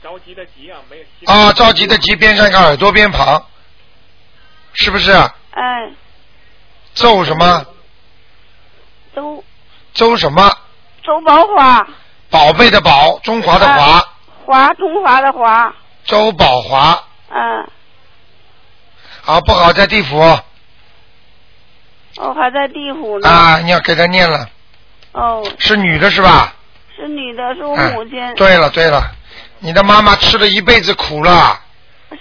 [0.01, 3.45] 着急的急啊，没有啊，着急的急边上一个耳朵边旁，
[4.73, 5.11] 是不是？
[5.51, 5.89] 哎，
[6.93, 7.65] 皱什么？
[9.15, 9.41] 周
[9.95, 10.51] 周什么？
[11.03, 11.87] 周宝华，
[12.29, 14.05] 宝贝的宝，中华的华，
[14.45, 17.01] 华中华的华，周宝华。
[17.29, 17.67] 嗯，
[19.21, 20.19] 好，不好，在地府。
[22.17, 23.29] 哦，还在地府呢。
[23.29, 24.49] 啊，你要给他念了，
[25.13, 26.53] 哦，是女的是吧？
[26.95, 28.35] 是女的，是我哎母亲。
[28.35, 29.01] 对了对了，
[29.59, 31.59] 你的妈妈吃了一辈子苦了，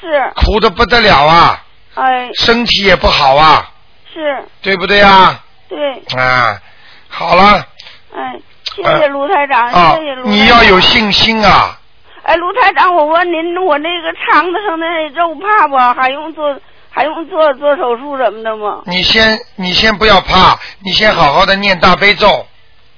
[0.01, 1.63] 是，苦的不得了啊，
[1.95, 3.71] 哎，身体也不好啊，
[4.13, 5.41] 是，对不对啊？
[5.69, 6.61] 对，啊，
[7.15, 7.65] 好了
[8.15, 8.37] 哎，
[8.75, 10.33] 谢谢卢台长，啊谢谢卢台长。
[10.33, 11.79] 你要有信心啊！
[12.25, 15.77] 哎，卢台长，我问您，我那个肠子上的肉怕不？
[16.01, 16.59] 还用做
[16.91, 18.83] 还用做做手术什么的吗？
[18.87, 22.47] 你先你先不要怕，你先好好的念大悲咒，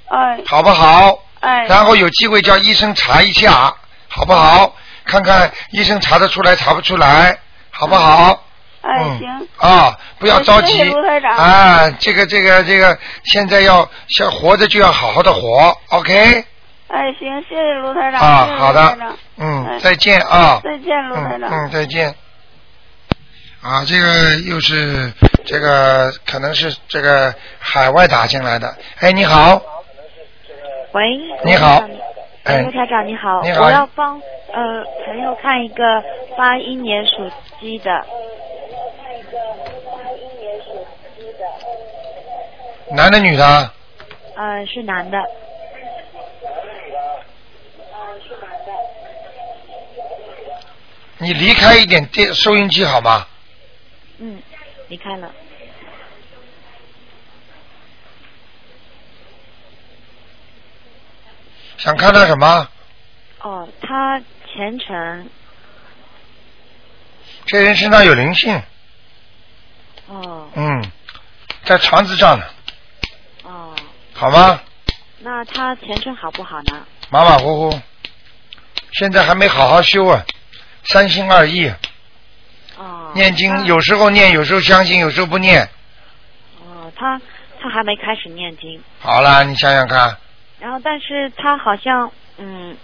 [0.09, 1.18] 哎好不好？
[1.40, 3.74] 哎，然后有机会叫医生查一下，
[4.09, 4.74] 好不好？
[5.05, 7.38] 看看医生查得出来查不出来，
[7.70, 8.42] 好不好？
[8.87, 11.90] 哎嗯行，啊，不要着急谢谢卢台长啊！
[11.99, 16.44] 这个这个这个，现在要想活着就要好好的活，OK？
[16.88, 20.61] 哎行，谢谢卢台长，啊好的卢台长，嗯，哎再见啊！
[20.62, 21.51] 再见，卢台长。
[21.51, 22.14] 嗯嗯，再见。
[23.62, 25.12] 啊，这个又是
[25.44, 28.72] 这个可能是这个海外打进来的。
[29.01, 29.61] 哎，你好，
[30.92, 31.03] 喂，
[31.44, 31.99] 你好卢台长
[32.44, 34.20] 哎卢台长你好，你好我要帮
[34.53, 36.01] 呃朋友看一个
[36.38, 37.29] 八一年属
[37.61, 38.07] 鸡的，
[42.90, 43.72] 男的女的？
[44.37, 45.18] 呃是男的，
[51.18, 53.27] 你离开一点电收音机好吗？
[54.18, 54.40] 嗯，
[54.88, 55.31] 离开了，
[61.79, 62.68] 想看他什么？
[63.40, 64.20] 哦，他
[64.53, 65.29] 前程
[67.46, 68.62] 这人身上有灵性，
[70.07, 70.49] 哦。
[70.55, 70.90] 嗯，
[71.64, 72.45] 在肠子上呢，
[73.45, 73.75] 哦，
[74.14, 74.61] 好吗？
[75.21, 76.87] 那他前程好不好呢？
[77.11, 77.81] 马马虎虎，
[78.92, 80.25] 现在还没好好修啊，
[80.85, 81.73] 三心二意，
[82.77, 85.69] 哦，念经有时候念，有时候相信，有时候不念。
[86.61, 87.21] 哦，他
[87.61, 90.16] 他还没开始念经，好啦，你想想看，
[90.61, 92.77] 然后但是他好像嗯。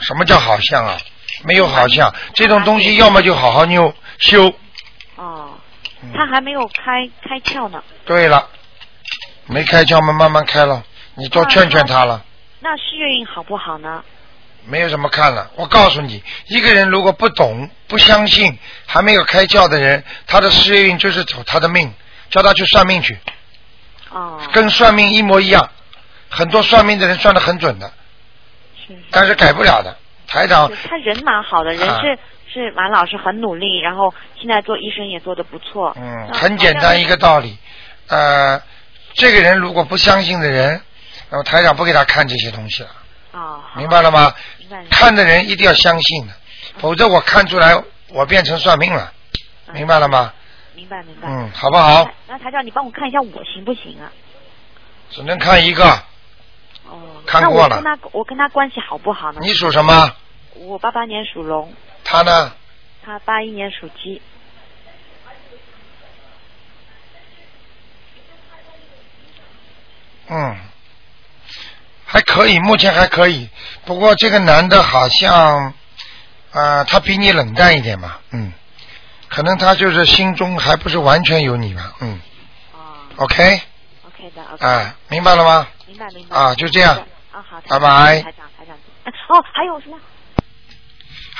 [0.00, 0.98] 什么叫好像啊？
[1.44, 4.52] 没有好像，这种东西要么就好好修修。
[5.16, 5.53] 哦，
[6.04, 8.48] 嗯他还没有开开窍呢，对了，
[9.46, 12.24] 没开窍嘛，慢慢开了，你多劝劝他了。
[12.60, 14.04] 那事业运好不好呢？
[14.66, 15.50] 没有什么看了。
[15.56, 21.92] 我告诉你，一个人如果不懂、不相信，还没有开窍的人，他的事业运就是走他的命，
[22.30, 23.18] 叫他去算命去，
[24.10, 25.68] 哦，跟算命一模一样。
[26.30, 27.92] 很多算命的人算的很准的，
[28.86, 29.96] 是是但是改不了的。
[30.26, 32.18] 台长他人蛮好的，人啊是、
[32.54, 35.92] 是马老师，很努力，然后现在做医生也做得不错。
[35.96, 37.58] 嗯，很简单一个道理，
[38.06, 38.62] 呃，
[39.14, 40.80] 这个人如果不相信的人，
[41.30, 42.90] 那么台长不给他看这些东西了，
[43.32, 44.32] 哦，明白了吗？
[44.60, 46.32] 明白明白看的人一定要相信的，
[46.78, 47.74] 否则我看出来
[48.10, 49.12] 我变成算命了，
[49.72, 50.32] 明白了吗？
[50.76, 51.26] 明白明白。
[51.28, 52.08] 嗯，好不好？
[52.28, 54.12] 那台长，你帮我看一下我行不行啊？
[55.10, 55.84] 只能看一个。
[56.88, 59.38] 哦，看过了那我跟他我跟他关系好不好呢？
[59.42, 60.12] 你属什么？
[60.54, 61.72] 我八八年属龙，
[62.14, 62.52] 他呢？
[63.04, 64.22] 他八一年属鸡。
[70.28, 70.56] 嗯，
[72.06, 73.48] 还可以，目前还可以。
[73.84, 75.74] 不过这个男的好像，
[76.52, 78.52] 呃，他比你冷淡一点嘛，嗯，
[79.28, 82.20] 可能他就是心中还不是完全有你吧，嗯。
[82.72, 82.78] 哦
[83.16, 84.64] OK，，OK 的，OK。
[84.64, 85.66] 哎，明白了吗？
[85.88, 86.36] 明白明白。
[86.36, 86.96] 啊就这样
[87.32, 88.76] 啊，好，拜拜台长台长。
[89.02, 89.98] 哎哦，还有什么？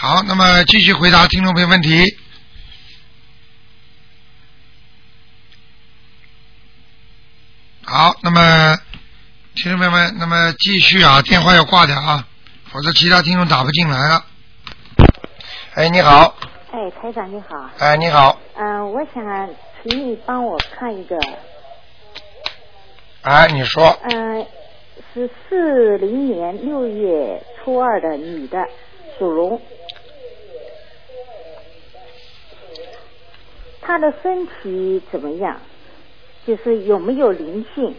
[0.04, 2.04] 好，那么继续回答听众朋友问题。
[7.86, 8.76] 好，那么
[9.54, 12.28] 听众朋友们，那么继续啊，电话要挂掉啊，
[12.70, 14.26] 否则其他听众打不进来了。
[15.72, 16.36] 哎，你好，
[16.70, 19.48] 哎，台长你好，哎，你好，嗯、我想
[19.82, 21.18] 请你帮我看一个，
[23.22, 24.46] 哎，你说，嗯、
[25.14, 28.58] 是四零年六月初二的女的，
[29.18, 29.62] 属龙，
[33.86, 35.60] 她的身体怎么样？
[36.46, 37.94] 就是有没有灵性？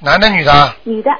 [0.00, 0.76] 男的女的？
[0.84, 1.10] 女的，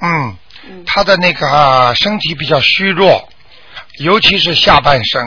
[0.00, 3.28] 嗯，嗯，他的那个、啊身体比较虚弱，
[4.00, 5.22] 尤其是下半身，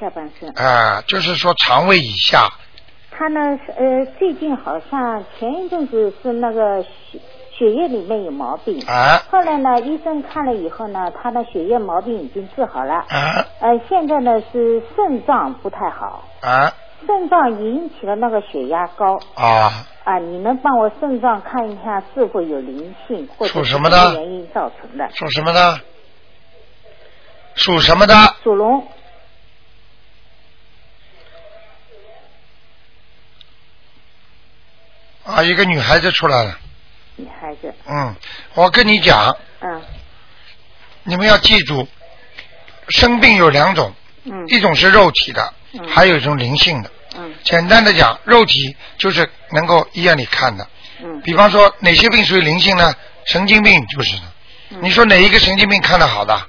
[0.00, 0.48] 下半身。
[0.50, 2.48] 啊、就是说肠胃以下，
[3.10, 7.18] 他呢，是呃，最近好像前一阵子是那个血
[7.58, 12.94] 血液里面有毛病，啊后来呢，医生看了以后呢，他的血液毛病已经治好了。
[13.08, 16.72] 啊呃，现在呢是肾脏不太好，啊
[17.06, 19.86] 肾脏引起了那个血压高啊！
[20.04, 20.18] 啊。
[20.18, 25.08] 你能帮我肾脏看一下是否有灵性，或者什么原因造成的？
[25.12, 25.80] 属什么的？
[27.56, 28.36] 属什么的？
[28.44, 28.86] 属龙，
[35.24, 36.58] 啊，一个女孩子出来了。
[37.16, 38.14] 女孩子，嗯，
[38.54, 39.82] 我跟你讲，嗯
[41.02, 41.88] 你们要记住，
[42.90, 43.92] 生病有两种，
[44.24, 46.90] 嗯一种是肉体的，嗯还有一种灵性的。
[47.16, 50.68] 嗯简单的讲，肉体就是能够医院里看的。
[51.02, 52.94] 嗯比方说，哪些病属于灵性呢？
[53.24, 54.22] 神经病就是的。
[54.70, 56.48] 嗯你说哪一个神经病看得好的，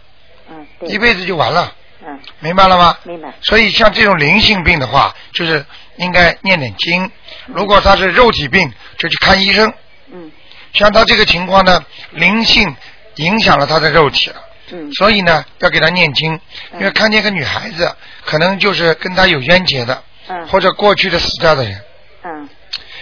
[0.81, 1.73] 一辈子就完了，
[2.05, 2.97] 嗯明白了吗？
[3.03, 5.65] 明白，所以像这种灵性病的话，就是
[5.97, 7.09] 应该念点经。
[7.47, 9.71] 如果他是肉体病，就去看医生。
[10.11, 10.31] 嗯
[10.73, 12.75] 像他这个情况呢，灵性
[13.15, 14.35] 影响了他的肉体了，
[14.71, 16.33] 嗯所以呢，要给他念经。
[16.71, 17.91] 嗯因为看见个女孩子，
[18.25, 21.81] 可能就是跟他有冤结的，嗯或者过去的死掉的人，
[22.23, 22.49] 嗯。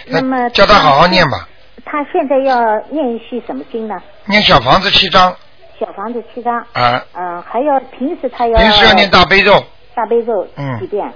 [0.06, 1.48] 那么那叫他好好念吧。
[1.84, 2.58] 他现在要
[2.90, 3.94] 念一些什么经呢？
[4.24, 5.36] 念小房子七章
[5.78, 9.62] 小房子七张，啊，嗯，还要平时他要平时要念大悲咒，
[9.94, 11.12] 大悲咒嗯几遍？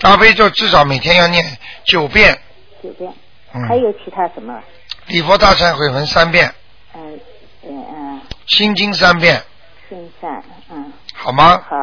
[0.00, 1.44] 大悲咒至少每天要念
[1.84, 2.38] 九遍，
[2.82, 3.12] 九遍。
[3.54, 4.58] 嗯，还有其他什么？
[5.06, 6.52] 礼佛大忏悔文三遍，
[6.94, 7.20] 嗯
[7.64, 9.40] 嗯嗯，心经三遍，
[9.88, 11.62] 心善，嗯，好吗？
[11.68, 11.76] 好。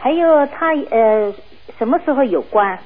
[0.00, 1.34] 还有他呃
[1.78, 2.78] 什么时候有关？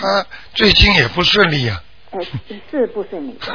[0.00, 0.24] 他
[0.54, 1.80] 最近也不顺利呀、
[2.12, 2.20] 呃，
[2.70, 3.36] 是不顺利，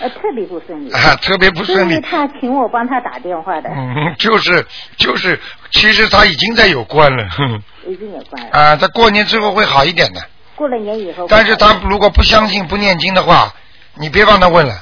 [0.00, 0.92] 呃，特别不顺利。
[0.92, 2.00] 啊，特别不顺利。
[2.00, 4.64] 他请我帮他打电话的，嗯，就是
[4.96, 5.38] 就是，
[5.70, 7.24] 其实他已经在有关了，
[7.86, 8.50] 已经有关了。
[8.52, 10.20] 啊，他过年之后会好一点的。
[10.54, 11.26] 过了年以后。
[11.28, 13.52] 但是他如果不相信、不念经的话，
[13.96, 14.74] 你别帮他问了，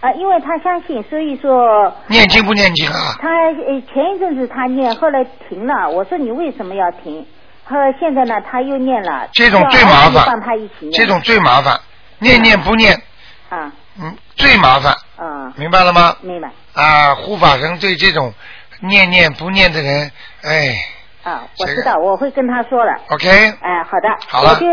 [0.00, 3.14] 啊，因为他相信，所以说念经不念经啊？
[3.20, 5.88] 他呃前一阵子他念，后来停了。
[5.88, 7.24] 我说你为什么要停？
[7.70, 9.28] 后来现在呢他又念了。
[9.32, 10.92] 这种最麻烦帮他一起念。
[10.92, 11.80] 这种最麻烦，
[12.18, 13.00] 念念不念，
[13.48, 14.92] 啊嗯，最麻烦。
[15.16, 16.16] 啊，明白了吗？
[16.22, 16.50] 明白。
[16.74, 18.32] 啊，护法神对这种
[18.80, 20.10] 念念不念的人，
[20.42, 20.74] 哎
[21.22, 22.92] 啊，我知道，我会跟他说了。
[23.10, 24.66] ，OK，哎，好的，好了我就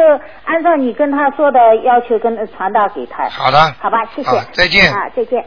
[0.46, 3.28] 按照你跟他说的要求跟传达给他。
[3.30, 4.30] 好的好吧，谢谢。
[4.54, 5.44] 再见啊，再见。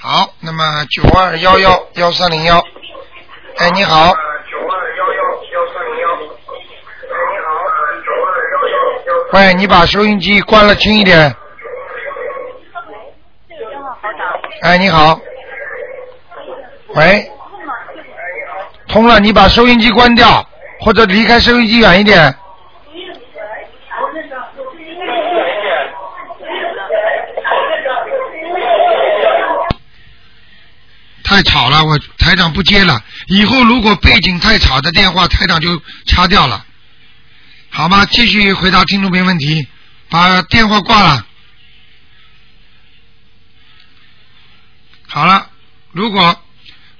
[0.00, 2.58] 好，那么九二幺幺幺三零幺，
[3.58, 4.14] 哎，你好，
[9.32, 11.34] 喂，你把收音机关了轻一点。
[14.62, 15.20] 哎，你好。
[16.94, 17.30] 喂。
[18.88, 20.48] 通了，你把收音机关掉，
[20.80, 22.34] 或者离开收音机远一点。
[31.22, 32.98] 太吵了，我台长不接了。
[33.26, 35.68] 以后如果背景太吵的电话，台长就
[36.06, 36.64] 掐掉了，
[37.78, 38.04] 好吗？
[38.06, 39.68] 继续回答听众朋友问题，
[40.10, 41.24] 把电话挂了。
[45.06, 45.48] 好了，
[45.92, 46.42] 如果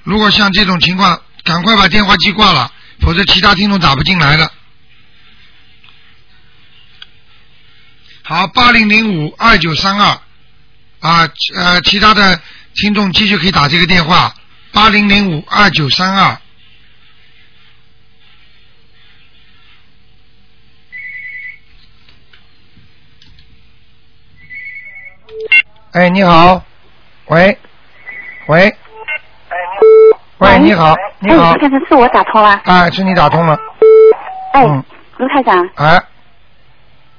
[0.05, 4.53] 如果像这种情况，赶快把电话机挂了，否则其他听众打不进来了。
[8.23, 10.21] 好，八零零五二九三二
[11.01, 12.41] 啊，呃，其他的
[12.77, 14.33] 听众继续可以打这个电话，
[14.71, 16.41] 八零零五二九三二。
[25.99, 26.63] 哎，你好，
[27.27, 27.59] 喂，
[28.47, 28.73] 喂，
[30.39, 31.51] 喂，你好，你好。
[31.51, 32.61] 哎，，先生，是我打通了。
[32.67, 33.59] 哎，是你打通了，
[34.53, 34.85] 哎，嗯。
[35.17, 36.01] 卢台长，哎，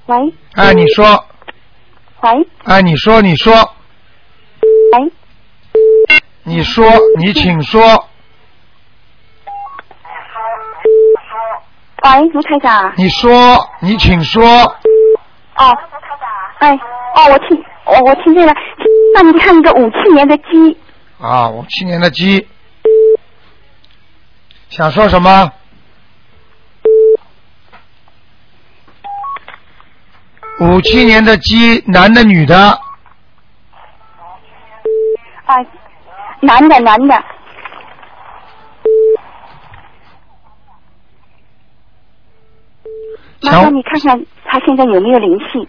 [0.05, 0.34] 喂。
[0.55, 1.25] 哎，你说，
[2.21, 2.47] 喂。
[2.63, 3.53] 哎，你说，你说，
[4.93, 5.11] 喂，
[6.43, 6.86] 你说，
[7.17, 7.82] 你请说，
[12.03, 12.93] 喂，卢台长。
[12.95, 14.71] 你说，你请说，哦，
[15.57, 16.30] 卢台长。
[16.59, 16.73] 哎，
[17.15, 18.53] 哦，我听，我我听见了，
[19.15, 20.77] 那你看一个五七年的鸡，
[21.19, 22.47] 啊，五七年的鸡，
[24.69, 25.51] 想说什么？
[30.61, 32.55] 五七年的鸡，男的女的？
[35.45, 35.55] 啊，
[36.41, 37.15] 男的男的，
[43.41, 45.67] 麻想烦你看看他现在有没有灵性？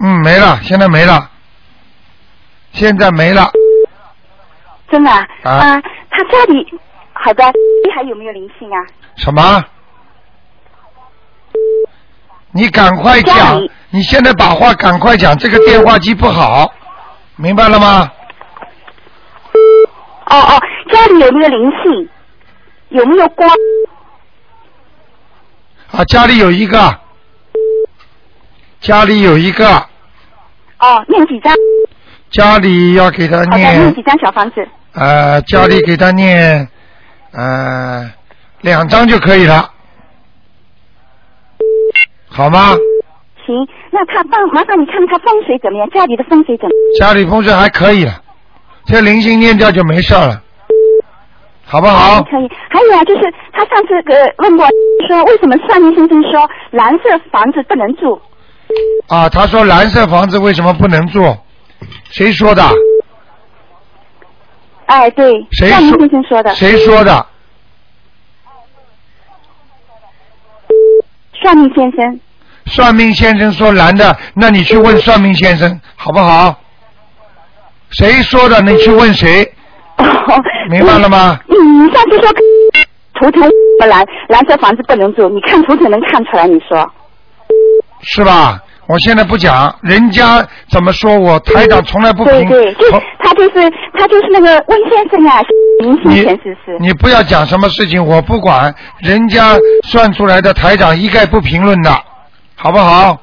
[0.00, 1.30] 嗯，没了，现在没了，
[2.72, 3.50] 现在没了。
[4.90, 5.26] 真的啊？
[5.42, 6.66] 啊啊他家里
[7.12, 7.44] 好的，
[7.84, 8.78] 你还有没有灵性啊？
[9.16, 9.64] 什么？
[12.52, 13.60] 你赶快讲！
[13.90, 16.72] 你现在把话赶快讲，这个电话机不好，
[17.36, 18.10] 明白了吗？
[20.26, 22.08] 哦哦，家里有没有灵性？
[22.90, 23.50] 有没有光？
[25.92, 26.98] 啊，家里有一个，
[28.80, 29.66] 家里有一个，
[30.78, 31.52] 哦，念几张？
[32.30, 34.66] 家里要给他念念几张小房子？
[34.92, 36.68] 呃，家里给他念
[37.32, 38.08] 呃
[38.60, 39.70] 两张就可以了，
[42.28, 42.76] 好吗？
[43.46, 43.54] 行，
[43.90, 45.88] 那他帮麻烦你看他风水怎么样？
[45.90, 47.08] 家里的风水怎么样？
[47.08, 48.12] 家里风水还可以了，
[48.86, 50.40] 这灵性念掉就没事了，
[51.64, 52.22] 好不好？
[52.22, 52.48] 可以。
[52.70, 53.22] 还有啊，就是
[53.52, 54.66] 他上次呃问过
[55.08, 58.20] 说，为什么算命先生说蓝色房子不能住？
[59.08, 61.36] 啊，他说蓝色房子为什么不能住？
[62.10, 62.62] 谁说的？
[64.86, 66.54] 哎，对，谁算命说先生说的。
[66.54, 67.26] 谁说的？
[71.40, 72.20] 算命先生。
[72.66, 76.54] 算命先生说蓝的，那你去问算命先生好不好？
[77.90, 78.60] 谁说的？
[78.60, 79.50] 你去问谁？
[80.70, 81.38] 明白了吗？
[81.46, 82.28] 你，你上次说
[83.14, 83.42] 图腾
[83.80, 86.90] 不蓝蓝色房子不能住，你看图腾能看出来，你说。
[88.02, 88.62] 是吧？
[88.86, 92.48] 我现在不讲，人家怎么说我台长从来不评。
[92.48, 92.90] 对对，就
[93.22, 95.42] 他就是他就是那个温先生啊，
[96.80, 101.90] 你不要讲什么事情，我不管，人家算出来的台长一概不评论的，
[102.56, 103.20] 好不好？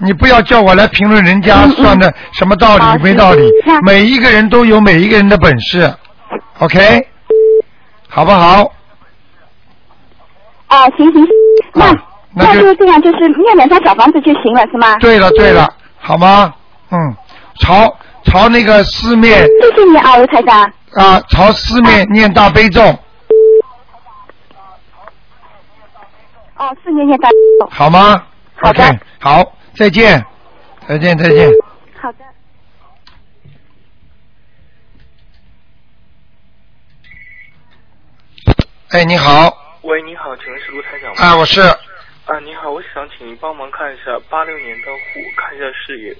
[0.00, 3.50] 你不要叫我来评论人家算的什么道理、好没道理，
[3.86, 5.90] 每一个人都有每一个人的本事
[6.58, 7.08] ，OK，
[8.06, 8.70] 好不好？
[10.66, 11.26] 啊，行行，
[11.72, 11.96] 那啊
[12.38, 14.96] 那就这样，就是念两套小房子就行了，是吗？
[14.98, 15.68] 对了对了，
[15.98, 16.54] 好吗？
[16.90, 17.16] 嗯，
[17.60, 19.40] 朝朝那个四面。
[19.40, 20.62] 谢谢你啊，吴台长。
[20.94, 22.80] 啊，朝四面念大悲咒。
[26.56, 27.68] 哦，四面念大悲咒。
[27.70, 28.22] 好吗？
[28.54, 28.82] 好的。
[29.20, 30.24] 好，再见，
[30.86, 31.50] 再见再见。
[32.00, 32.18] 好的。
[38.90, 39.52] 哎，你好。
[39.82, 41.16] 喂，你好，请问是卢台长吗？
[41.18, 41.60] 哎，我是。
[42.28, 46.14] 啊，你好，我想请您帮忙看一下八六年的虎，看一下事业。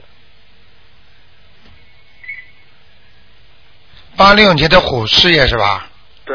[4.17, 5.87] 八六年的虎事业是吧？
[6.25, 6.35] 对，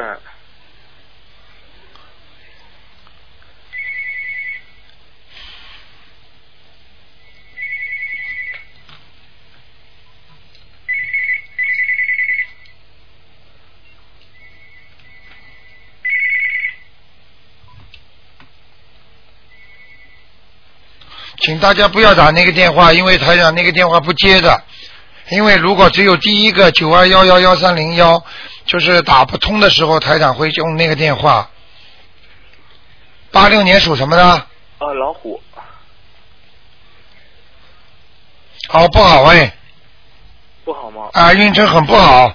[21.44, 24.64] 请大家不要打那个电话，因为台长那个电话不接的。
[25.30, 28.24] 因为如果只有第一个九二幺幺幺三零幺，
[28.66, 31.50] 就是打不通的时候，台长会用那个电话。
[33.32, 34.24] 八六年属什么的？
[34.24, 34.48] 啊，
[35.00, 35.42] 老虎，
[38.70, 39.54] 好不好哎？
[40.64, 41.10] 不好吗？
[41.14, 42.34] 啊，运程很不好，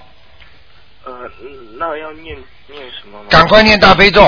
[1.05, 2.35] 呃，嗯那要念
[2.67, 3.25] 念什么吗？
[3.29, 4.21] 赶快念大悲咒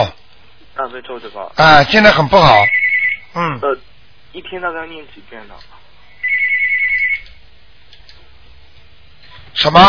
[0.75, 1.51] 大悲咒对吧？
[1.55, 1.83] 啊！
[1.83, 2.63] 现在很不好，
[3.33, 3.77] 嗯，呃，
[4.33, 5.55] 一天大概要念几遍呢？
[9.53, 9.79] 什么？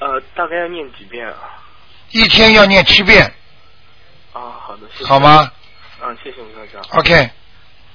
[0.00, 1.62] 呃，大概要念几遍啊？
[2.10, 3.24] 一天要念七遍，
[4.32, 5.04] 啊，好的，谢谢。
[5.04, 5.20] 好？
[5.20, 5.50] 吗
[6.02, 6.82] 嗯，谢谢卢台长。
[6.98, 7.30] ？OK，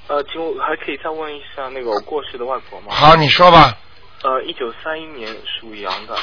[0.07, 2.93] 呃，请我还可以再问一下那个我过世的外婆吗？
[2.93, 3.77] 好，你说吧。
[4.23, 6.17] 呃，一九三一年属羊的，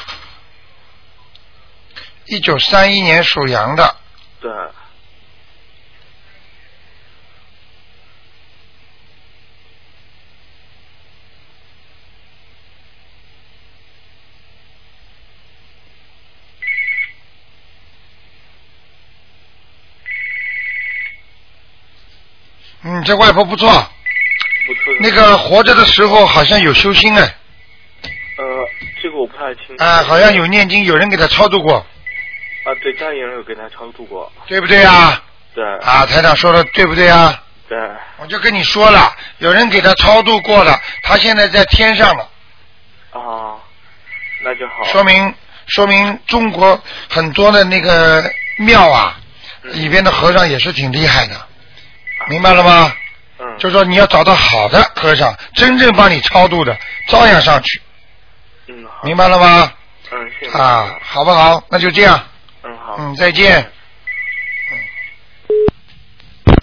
[2.25, 3.95] 一九三一年属羊的，
[4.39, 4.51] 对，
[22.83, 23.69] 嗯，这外婆不错，
[24.67, 24.93] 不错。
[24.99, 27.21] 那个活着的时候好像有修心哎，
[28.37, 28.67] 呃，
[29.01, 29.81] 这个我不太清楚。
[29.83, 34.29] 啊，好像有念经，有人给他超度过，啊，对，家里人有给他超度过。
[34.45, 35.23] 对不对啊？
[35.55, 35.63] 对。
[35.79, 37.41] 啊，台长说的对不对啊？
[37.69, 37.77] 对。
[38.17, 42.29] 我就跟你说了，有人给他超度过了，他现在在天上了，
[43.11, 43.55] 啊，
[44.43, 44.83] 那就好。
[44.83, 45.33] 说明
[45.67, 46.77] 说明中国
[47.09, 49.17] 很多的那个庙啊，
[49.63, 51.46] 嗯里边的和尚也是挺厉害的，
[52.29, 52.93] 明白了吗？
[53.39, 53.57] 嗯。
[53.57, 57.81] 就说你要找到好的和尚，真正帮你超度的，照样上去，
[58.67, 59.03] 嗯，好。
[59.03, 59.71] 明白了吗？
[60.11, 60.57] 嗯，谢谢。
[60.57, 61.63] 啊，好不好？
[61.69, 62.19] 那就这样，
[62.63, 62.95] 嗯，好。
[62.99, 63.59] 嗯，再见。
[64.71, 66.57] 嗯。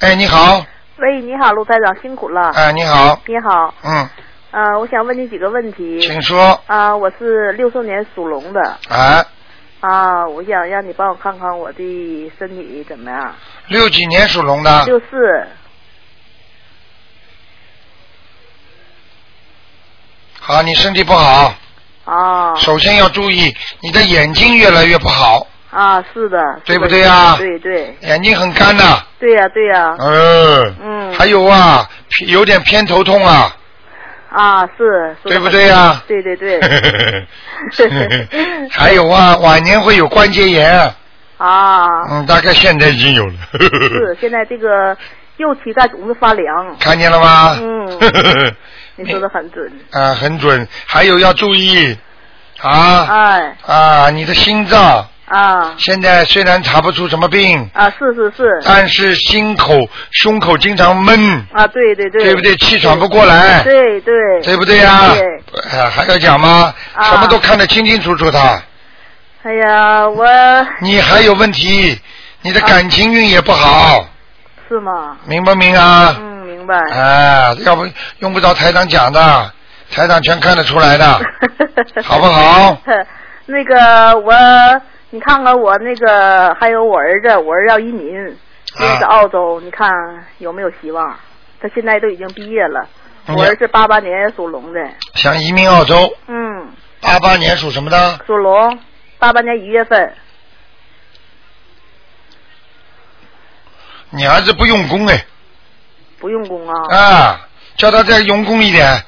[0.00, 0.64] 哎，你好，
[0.96, 2.50] 喂，你好，陆台长，辛苦了。
[2.54, 4.08] 哎，你好，你好，嗯，
[4.50, 6.00] 呃，我想问你几个问题。
[6.00, 9.24] 请说，啊、我是六四年属龙的哎，
[9.82, 13.34] 啊，我想让你帮我看看我的身体怎么样。
[13.66, 15.06] 六几年属龙的，六四。
[20.38, 21.52] 好，你身体不好，
[22.04, 22.54] 啊。
[22.54, 27.96] 首先要注意，你的眼睛越来越不好，啊，是的，对不对呀对对。
[28.02, 31.14] 眼睛很干呐、对呀、对呀、嗯，嗯。
[31.14, 31.88] 还有啊，
[32.28, 33.56] 有点偏头痛啊，
[34.32, 36.02] 啊，是，对不对呀？
[36.08, 36.60] 对对对，
[38.70, 40.92] 还有啊，晚年会有关节炎，
[41.38, 44.96] 啊，嗯，大概现在已经有了，是现在这个
[45.36, 46.76] 右膝盖总是发凉。
[46.78, 47.56] 看见了吗？
[47.60, 48.00] 嗯，
[48.96, 49.70] 你说的很准。
[49.90, 50.66] 啊，很准。
[50.86, 51.96] 还有要注意。
[52.60, 53.06] 啊。
[53.08, 53.56] 哎。
[53.66, 58.60] 啊，你的心脏啊现在虽然查不出什么病，啊，是是是。
[58.64, 59.74] 但是心口、
[60.10, 61.18] 胸口经常闷，
[61.52, 62.22] 啊，对对对。
[62.22, 62.54] 对不对？
[62.56, 64.14] 气喘不过来，对对。
[64.42, 65.14] 对不对呀？
[65.14, 65.22] 对。
[65.72, 66.74] 哎，还要讲吗？
[66.94, 68.62] 啊什么都看得清清楚楚的。
[69.44, 70.26] 哎呀，我
[70.80, 71.98] 你还有问题，
[72.42, 74.06] 你的感情运也不好，
[74.68, 75.16] 是吗？
[75.26, 76.14] 明不明啊？
[76.20, 76.74] 嗯，明白。
[76.92, 79.50] 哎，要不用不着台长讲的，
[79.90, 81.20] 台长全看得出来的，
[82.04, 82.78] 好不好？
[83.46, 84.32] 那个我，
[85.14, 88.14] 你看看我那个，还有我儿子，我儿子要移民，
[88.64, 89.90] 现在在澳洲，你看
[90.38, 91.14] 有没有希望？
[91.60, 92.88] 他现在都已经毕业了，
[93.26, 94.80] 嗯我儿子八八年属龙的，
[95.14, 95.94] 想移民澳洲，
[96.28, 96.66] 嗯，
[97.02, 98.20] 八八年属什么的？
[98.26, 98.78] 属龙，
[99.18, 100.14] 八八年一月份，
[104.08, 105.26] 你儿子不用功哎，
[106.18, 106.96] 不用功啊。
[106.96, 109.04] 啊，叫他再用功一点，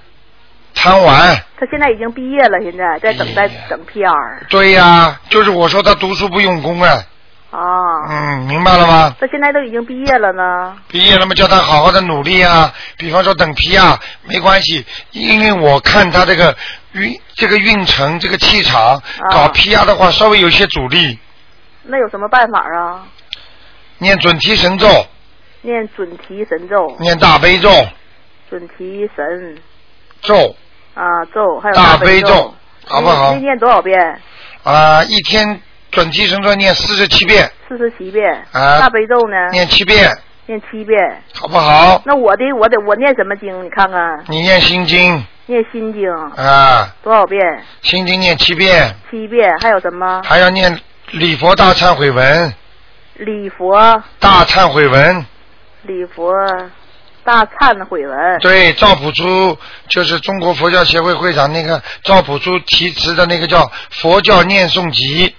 [0.85, 1.35] 贪玩。
[1.57, 7.03] 他现在已经毕业了，现在在等待等 PR 对呀，就是我说他读书不用功啊，
[7.51, 7.59] 啊。
[8.11, 9.17] 嗯，明白了吗？
[9.19, 10.77] 他现在都已经毕业了呢。
[10.89, 12.71] 毕业了嘛，叫他好好的努力啊。
[12.99, 16.55] 比方说等批啊，没关系，因为我看他这个
[16.93, 21.19] 运这个运程这个气场，搞批啊的话稍微有些阻力。
[21.85, 23.07] 那有什么办法啊？
[23.97, 24.87] 念准提神咒，
[25.63, 27.71] 念准提神咒，念大悲咒，
[28.51, 29.57] 准提神
[30.21, 30.55] 咒
[30.95, 32.55] 啊咒，还有大悲悲咒
[32.87, 34.21] 好不好念多少遍？
[34.63, 38.47] 啊、一天准提神咒念四十七遍，四十七遍。
[38.53, 39.51] 啊大悲咒呢？
[39.53, 40.11] 念七遍，
[40.47, 40.99] 念七遍。
[41.35, 42.03] 好不好？
[42.07, 43.65] 那我的我得我念什么经？
[43.65, 47.41] 你看看，你念心经念心经啊，多少遍？
[47.83, 49.53] 心经念七遍，七遍。
[49.61, 50.23] 还有什么？
[50.25, 50.81] 还要念
[51.11, 52.55] 礼佛大忏悔文，
[53.17, 55.27] 礼佛大忏悔文。
[55.83, 56.33] 礼佛
[57.25, 58.39] 大忏悔文。
[58.41, 59.59] 对，赵朴初
[59.89, 65.35] 就是中国佛教协会会长那个赵朴初题词的那个叫《佛教念诵集》，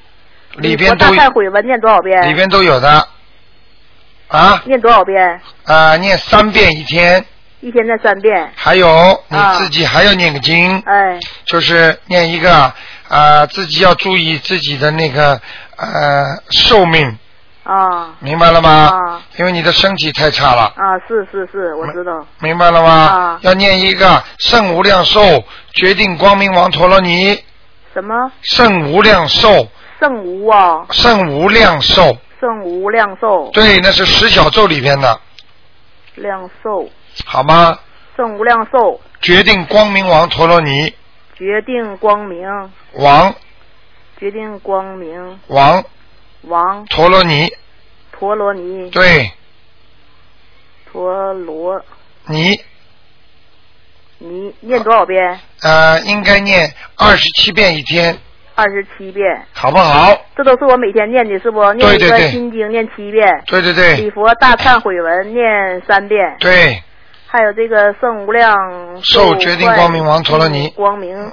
[0.61, 2.21] 里边都大忏悔文念多少遍？
[2.27, 3.07] 里边都有的。
[4.27, 5.39] 啊念多少遍？
[5.65, 7.23] 啊，念三遍一天，
[7.61, 8.51] 一天念三遍。
[8.55, 12.73] 还有你啊自己还要念个经，哎，就是念一个
[13.07, 15.39] 啊，自己要注意自己的那个
[15.77, 17.17] 呃寿命，
[17.63, 18.69] 啊明白了吗？
[18.69, 20.73] 啊因为你的身体太差了。
[20.75, 22.25] 啊，是是是，我知道。
[22.39, 22.89] 明白了吗？
[22.91, 23.39] 啊。
[23.41, 25.21] 要念一个圣无量寿
[25.73, 27.43] 决定光明王陀罗尼，
[27.93, 28.31] 什么？
[28.41, 29.67] 圣无量寿，
[29.99, 35.19] 圣无啊，圣无量寿，圣无量寿，对，那是十小咒里边的，
[36.15, 36.89] 量寿，
[37.25, 37.79] 好吗？
[38.15, 40.93] 圣无量寿，决定光明王陀罗尼。
[41.36, 42.47] 决定光明，
[42.93, 43.36] 王。
[44.17, 45.83] 决定光明，王。
[46.43, 46.86] 王。
[46.86, 47.51] 陀罗尼，
[48.18, 49.32] 陀罗尼，对，
[50.91, 51.84] 陀罗。
[52.28, 52.59] 你。
[54.18, 55.39] 尼，念多少遍？
[55.61, 58.18] 呃应该念二十七遍一天，
[58.55, 60.18] 二十七遍，好不好？
[60.38, 61.74] 这都是我每天念的，是不？
[61.74, 63.97] 念一个心经念七遍，对对对。
[63.97, 66.82] 礼佛大忏悔文念三遍，对，
[67.28, 70.70] 还有这个圣无量寿决定光明王陀罗尼。
[70.70, 71.32] 光明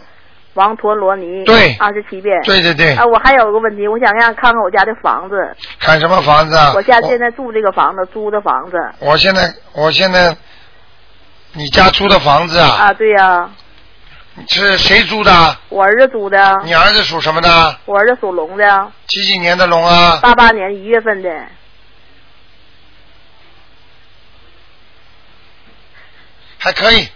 [0.54, 2.40] 王陀罗尼，对二十七遍。
[2.44, 5.34] 对对对啊，我还有一个问题，我想让看看我家的房子。
[5.78, 6.72] 看什么房子啊？
[6.74, 8.76] 我家现在住这个房子，租的房子。
[8.98, 10.36] 我现在我现在
[11.52, 12.68] 你家租的房子啊？
[12.68, 13.50] 啊，对呀、
[14.48, 15.56] 是谁租的？
[15.70, 16.60] 我儿子租的。
[16.64, 17.78] 你儿子属什么的？
[17.86, 20.18] 我儿子属龙的，几几年的龙啊？
[20.22, 21.30] 八八年一月份的。
[26.58, 27.08] 还可以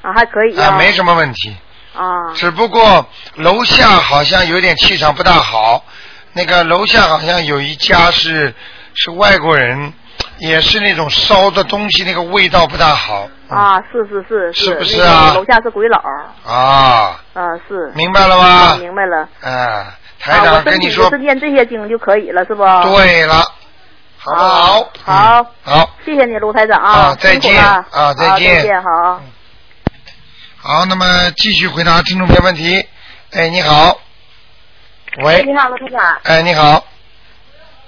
[0.00, 1.54] 啊，还可以啊，没什么问题。
[1.98, 2.32] 啊。
[2.34, 5.84] 只不过楼下好像有点气场不大好，
[6.32, 8.54] 那个楼下好像有一家是
[8.94, 9.92] 是外国人，
[10.38, 15.98] 也是那种烧的东西，那个味道不大好啊，是是是是不是那个啊楼下是鬼佬。
[16.44, 17.20] 啊。
[17.34, 17.90] 啊，是。
[17.94, 19.28] 明白了吗啊明白了。
[19.42, 22.62] 啊，台长跟你说就是念这些经就可以了，是不？
[22.94, 23.36] 对了，
[24.18, 24.90] 好不好？
[25.04, 25.76] 啊好。
[25.78, 28.82] 好，谢谢你，卢台长啊再见啊再见再见，
[30.58, 30.84] 好。
[30.86, 32.86] 那么继续回答听众朋友问题。
[33.32, 34.00] 哎，你好，
[35.22, 36.20] 喂，你好，罗台长。
[36.24, 36.84] 哎，你好，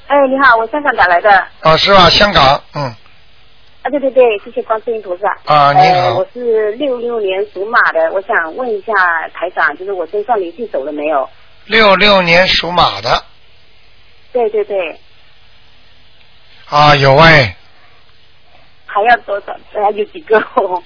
[0.07, 1.31] 哎，你好，我香港打来的。
[1.31, 2.11] 啊，哦，是吧？
[2.11, 2.83] 香港，嗯，
[3.83, 5.29] 啊对对对，谢谢观世音菩萨。
[5.47, 8.93] 啊你好呃我是六六年属马的，我想问一下
[9.33, 11.29] 台长，就是我身上灵性走了没有？
[11.67, 13.25] 六六年属马的
[14.33, 15.01] 对对对，
[16.69, 17.57] 啊，有哎，
[18.87, 19.57] 还要多少？
[19.73, 20.83] 还有几个哦？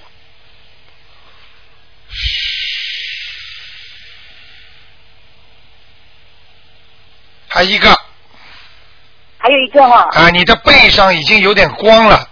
[7.47, 7.89] 还一个
[9.37, 12.29] 还有一个哈、啊，你的背上已经有点光了。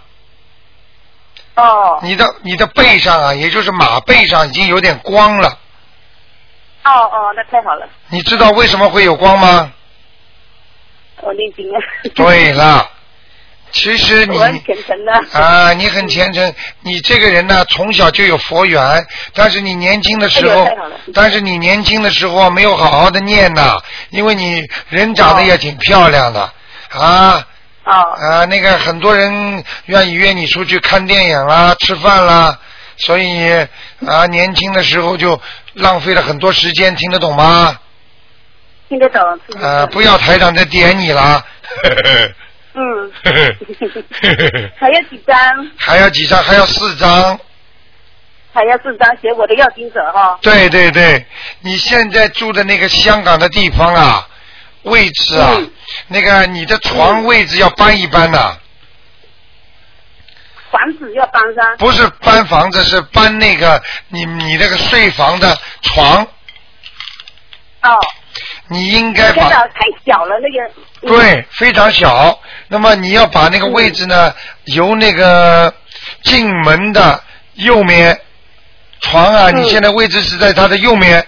[1.54, 1.98] 哦。
[2.02, 5.48] 你的你的背上啊，也就是马背上已经有点光了。
[6.84, 9.72] 哦哦，那太好了，你知道为什么会有光吗？
[11.22, 11.80] 我念经了。
[12.14, 12.90] 对了，
[13.74, 15.38] 其实你很虔诚的。
[15.38, 19.04] 啊，你很虔诚，你这个人呢，从小就有佛缘，
[19.34, 20.66] 但是你年轻的时候
[21.12, 23.76] 但是你年轻的时候没有好好的念呐，
[24.10, 26.40] 因为你人长得也挺漂亮的、
[26.90, 27.44] 啊。
[27.84, 27.94] 哦。
[28.16, 32.58] 啊，那个很多人愿意约你出去看电影啦、吃饭啦，
[32.96, 33.50] 所以
[34.06, 35.38] 啊，年轻的时候就
[35.74, 37.76] 浪费了很多时间，听得懂吗？
[38.88, 39.20] 听得懂。
[39.60, 41.44] 呃，不要台长再点你了。
[42.74, 43.12] 嗯。
[44.78, 45.70] 还要几张？
[45.76, 46.42] 还要几张？
[46.42, 47.38] 还要四张。
[48.52, 51.26] 还要四张写我的要经者哈、对对对，
[51.62, 54.28] 你现在住的那个香港的地方啊，
[54.84, 55.70] 位置啊，嗯
[56.06, 58.56] 那个你的床位置要搬一搬呐、
[60.70, 61.76] 房子要搬上。
[61.78, 66.24] 不是搬房子，是搬那个你你那个睡房的床。
[67.82, 67.98] 哦。
[68.68, 70.66] 你应该把太小了，那个。
[70.68, 70.72] 嗯
[71.06, 72.38] 对，非常小。
[72.68, 74.34] 那么你要把那个位置呢，
[74.64, 75.72] 由那个
[76.22, 77.22] 进门的
[77.56, 78.18] 右面
[79.02, 81.26] 床啊，嗯你现在位置是在它的右面，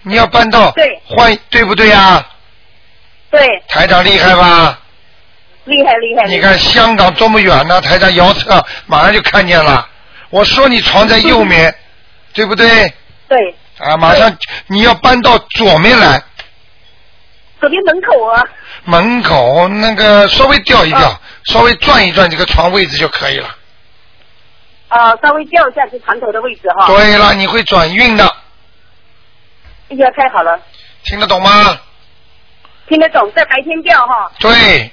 [0.00, 2.24] 你要搬到对换，对不对呀？
[3.30, 4.78] 对，台长厉害吧？
[5.64, 6.26] 厉害厉害。
[6.26, 7.78] 你看香港多么远呢？
[7.82, 9.86] 台长遥测马上就看见了。
[10.30, 11.74] 我说你床在右面，
[12.32, 12.90] 对不对？
[13.28, 13.54] 对。
[13.78, 14.34] 啊，马上
[14.68, 16.22] 你要搬到左面来。
[17.60, 18.44] 左边门口啊。
[18.84, 23.54] 门口那个稍微调一调，稍微转一转这个床位置就可以了。
[24.88, 26.86] 啊，稍微调一下这床头的位置哈。
[26.86, 28.24] 对了，你会转运的，
[29.90, 30.58] 哎呀，太好了，
[31.04, 31.78] 听得懂吗？
[32.88, 34.32] 听得懂，在白天调哈。
[34.40, 34.90] 对，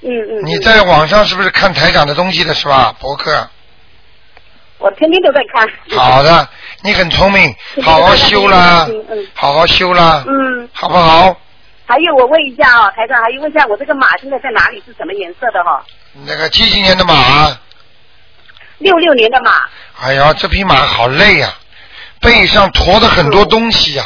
[0.00, 0.44] 嗯嗯。
[0.44, 2.92] 你在网上是不是看台长的东西的是吧？
[2.98, 3.48] 博客。
[4.84, 5.66] 我天天都在看。
[5.98, 6.46] 好的，
[6.82, 10.68] 你很聪明，好好修啦，嗯好好修啦，嗯。
[10.74, 11.34] 好不好？
[11.86, 14.82] 还有，我问一下啊，台长，还有问一下，我这个马现在在哪里？
[14.84, 15.82] 是什么颜色的哈？
[16.26, 17.48] 那个几几年的马？
[18.76, 19.62] 六六年的马。
[20.02, 21.54] 哎呀，这匹马好累呀、
[22.20, 24.04] 背上驮着很多东西呀、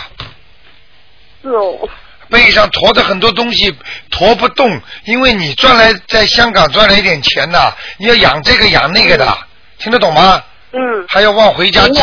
[1.42, 1.88] 是哦。
[2.30, 3.74] 背上驮着很多东西，
[4.12, 9.26] 驮不动，因为你赚来在香港赚了一点钱呐，你要养这个养那个的，
[9.78, 10.40] 听得懂吗？
[10.72, 11.04] 嗯。
[11.08, 12.00] 还要往回家寄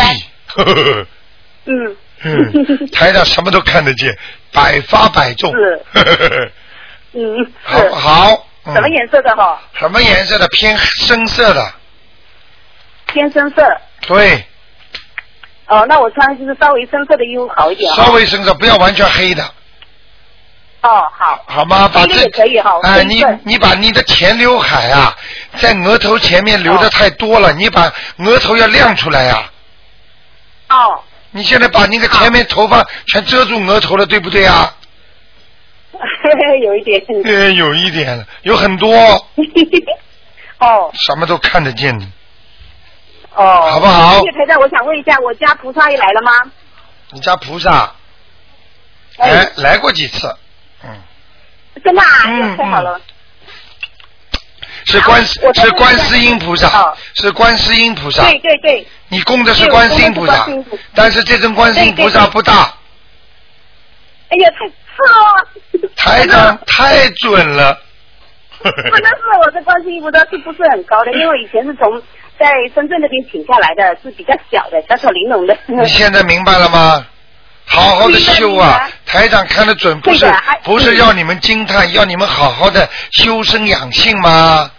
[1.66, 1.96] 嗯。
[2.24, 2.54] 嗯，
[2.92, 4.16] 台上什么都看得见，
[4.54, 5.52] 百发百中。
[5.52, 5.82] 是
[7.14, 7.52] 嗯。
[7.64, 8.48] 好好？
[8.68, 9.62] 嗯什么颜色的哈？
[9.80, 10.48] 什么颜色的？
[10.48, 11.72] 偏深色的。
[13.06, 13.62] 偏深色。
[14.08, 14.44] 对，
[15.68, 17.94] 哦，那我穿就是稍微深色的衣服好一点。
[17.94, 19.44] 稍微深色，不要完全黑的，
[20.82, 21.46] 哦，好。
[21.48, 21.88] 好吗？
[21.94, 22.72] 把这也可以哈。
[22.82, 25.16] 哎，你你把你的前刘海啊，
[25.58, 29.52] 在额头前面留的太多了，你把额头要亮出来呀、
[30.70, 31.02] 哦。
[31.32, 34.74] 你现在把那个前面头发全遮住额头了，对不对啊？
[36.64, 37.04] 有一点。
[37.26, 38.96] 呃，有一点，有很多，
[40.60, 42.06] 哦什么都看得见的。
[43.34, 43.70] 哦。
[43.72, 46.32] 好不好谢谢陪长，我想问一下，我家菩萨也来了吗？
[47.12, 47.94] 你家菩萨，
[49.18, 50.34] 哎来来过几次？
[50.84, 50.90] 嗯
[51.84, 53.00] 真的啊，哎嗯太好了。
[54.86, 58.24] 是观是观世音菩萨，是观世音菩萨。
[58.24, 58.88] 对对对。
[59.10, 60.48] 你供的是观世音菩萨
[60.96, 62.74] 但是这尊观世音菩萨不大，
[64.30, 67.80] 哎呀，太是台长太准了。
[68.64, 71.12] 真的是我的观世音菩萨是不是很高的？
[71.14, 72.02] 因为以前是从
[72.40, 75.56] 在深圳那边请下来的，是比较小的，小巧玲珑的。
[75.68, 77.06] 你现在明白了吗？
[77.68, 78.88] 好好的修啊！
[79.08, 80.32] 台长看得准，不是
[80.64, 84.72] 不是要你们惊叹，要你们好好的修身养性吗？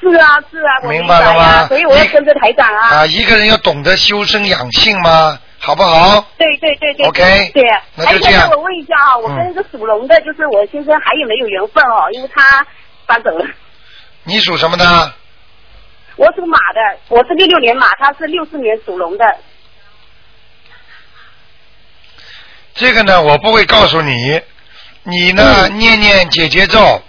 [0.00, 2.98] 是啊是啊，我明白了吗所以我要跟着台长啊。
[2.98, 5.38] 啊，一个人要懂得修身养性嘛？
[5.60, 6.24] 好不好？
[6.38, 7.64] 对对对对 OK，对。
[7.96, 12.08] 那就这样哎，我问一下啊，我跟那个属龙的，就是我先生还有没有缘分哦？
[12.12, 12.64] 因为他
[13.06, 13.44] 搬走了。
[14.22, 15.12] 你属什么的？
[16.14, 19.24] 我属马的，我是六六年马，他是六四年属龙的。
[22.74, 24.40] 这个呢，我不会告诉你。
[25.02, 27.02] 你呢，念念姐姐咒，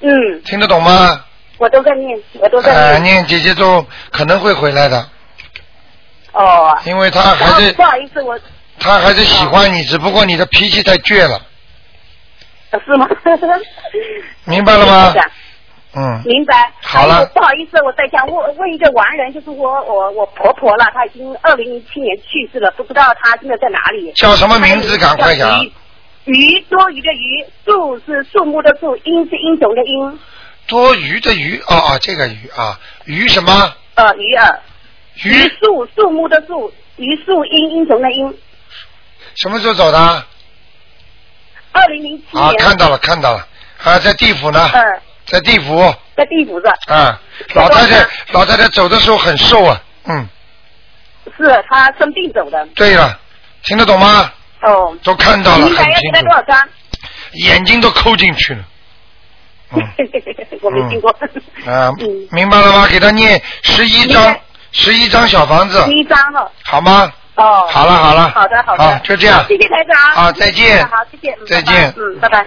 [0.00, 1.24] 嗯，听得懂吗？
[1.58, 3.14] 我都在念，我都在呃，念。
[3.14, 5.08] 念姐姐咒可能会回来的，
[6.32, 6.76] 哦。
[6.84, 8.38] 因为他还是不好意思，我
[8.78, 11.40] 他还是喜欢你，只不过你的脾气太倔了，
[12.70, 13.08] 呃是吗？
[14.44, 15.14] 明白了吗
[15.96, 16.72] 嗯，明白。
[16.82, 24.12] 好了不好意思，我再想问问一个完人，就是我我我婆婆了，她已经二零零七年去世了，不知道她现在在哪里。
[24.16, 24.98] 叫什么名字？
[24.98, 25.64] 赶快讲。
[25.64, 25.72] 鱼
[26.24, 30.18] 鱼多余的鱼，树是树木的树，英是英雄的英，
[30.66, 33.74] 多余的余，哦哦，这个鱼啊，鱼什么？
[33.94, 34.60] 呃，鱼儿。
[35.22, 38.36] 鱼树树木的树，榆树英英雄的英。
[39.34, 40.26] 什么时候走的？
[41.72, 43.46] 二零零七年啊，看到了，看到了，
[43.82, 46.66] 啊，在地府呢，嗯，在地府，在地府是。
[46.92, 47.20] 啊，
[47.54, 50.28] 老太太，老太太走的时候很瘦啊，嗯，
[51.36, 52.66] 是她生病走的。
[52.74, 53.18] 对了，
[53.62, 54.32] 听得懂吗？
[54.62, 54.96] 哦。
[55.02, 56.68] 都看到了，很清楚她多，少张？
[57.32, 58.64] 眼睛都抠进去了，
[60.62, 61.10] 我没听过。
[61.66, 62.86] 啊， 嗯明白了吗？
[62.90, 64.36] 给他念十一张，
[64.72, 66.50] 十一张小房子，十一张了。
[66.64, 67.10] 好吗？
[67.36, 67.66] 哦。
[67.70, 68.84] 好了好了好的好的。
[68.84, 69.96] 好就这样谢谢台长。
[70.12, 71.32] 好再见好，谢谢。
[71.32, 72.46] 嗯再见拜拜嗯，拜拜。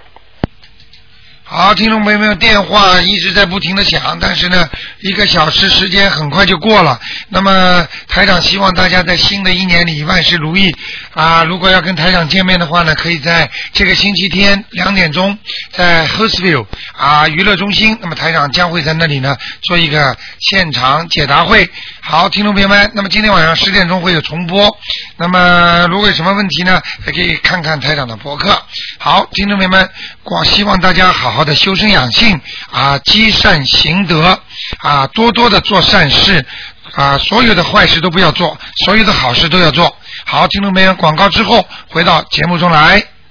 [1.50, 4.70] 好，听众朋友们，电话一直在不停的响，但是呢，
[5.00, 7.00] 一个小时时间很快就过了。
[7.30, 10.76] 那么台长希望大家在新的一年里万事如意
[11.14, 11.46] 啊！
[11.46, 15.40] 如果要跟台长见面的话呢，可以在这个星期天两点钟
[15.72, 16.68] 在 h e r s v i l l e
[16.98, 21.70] 啊娱乐中心，那么台长将会在那里呢做一个现场解答会。
[22.10, 24.78] 好，听众朋友们，那么今天晚上十点钟会有重播。
[25.18, 28.58] 那么如果有什么问题呢，还可以看看台长的博客。
[28.98, 29.90] 好，听众朋友们，
[30.24, 32.40] 光希望大家好好的修身养性
[32.72, 34.40] 啊，积善行德
[34.78, 36.46] 啊，多多的做善事
[36.94, 39.94] 啊，所有的坏事都不要做，所有的好事都要做。
[40.24, 43.04] 好，听众朋友，广告之后回到节目中来。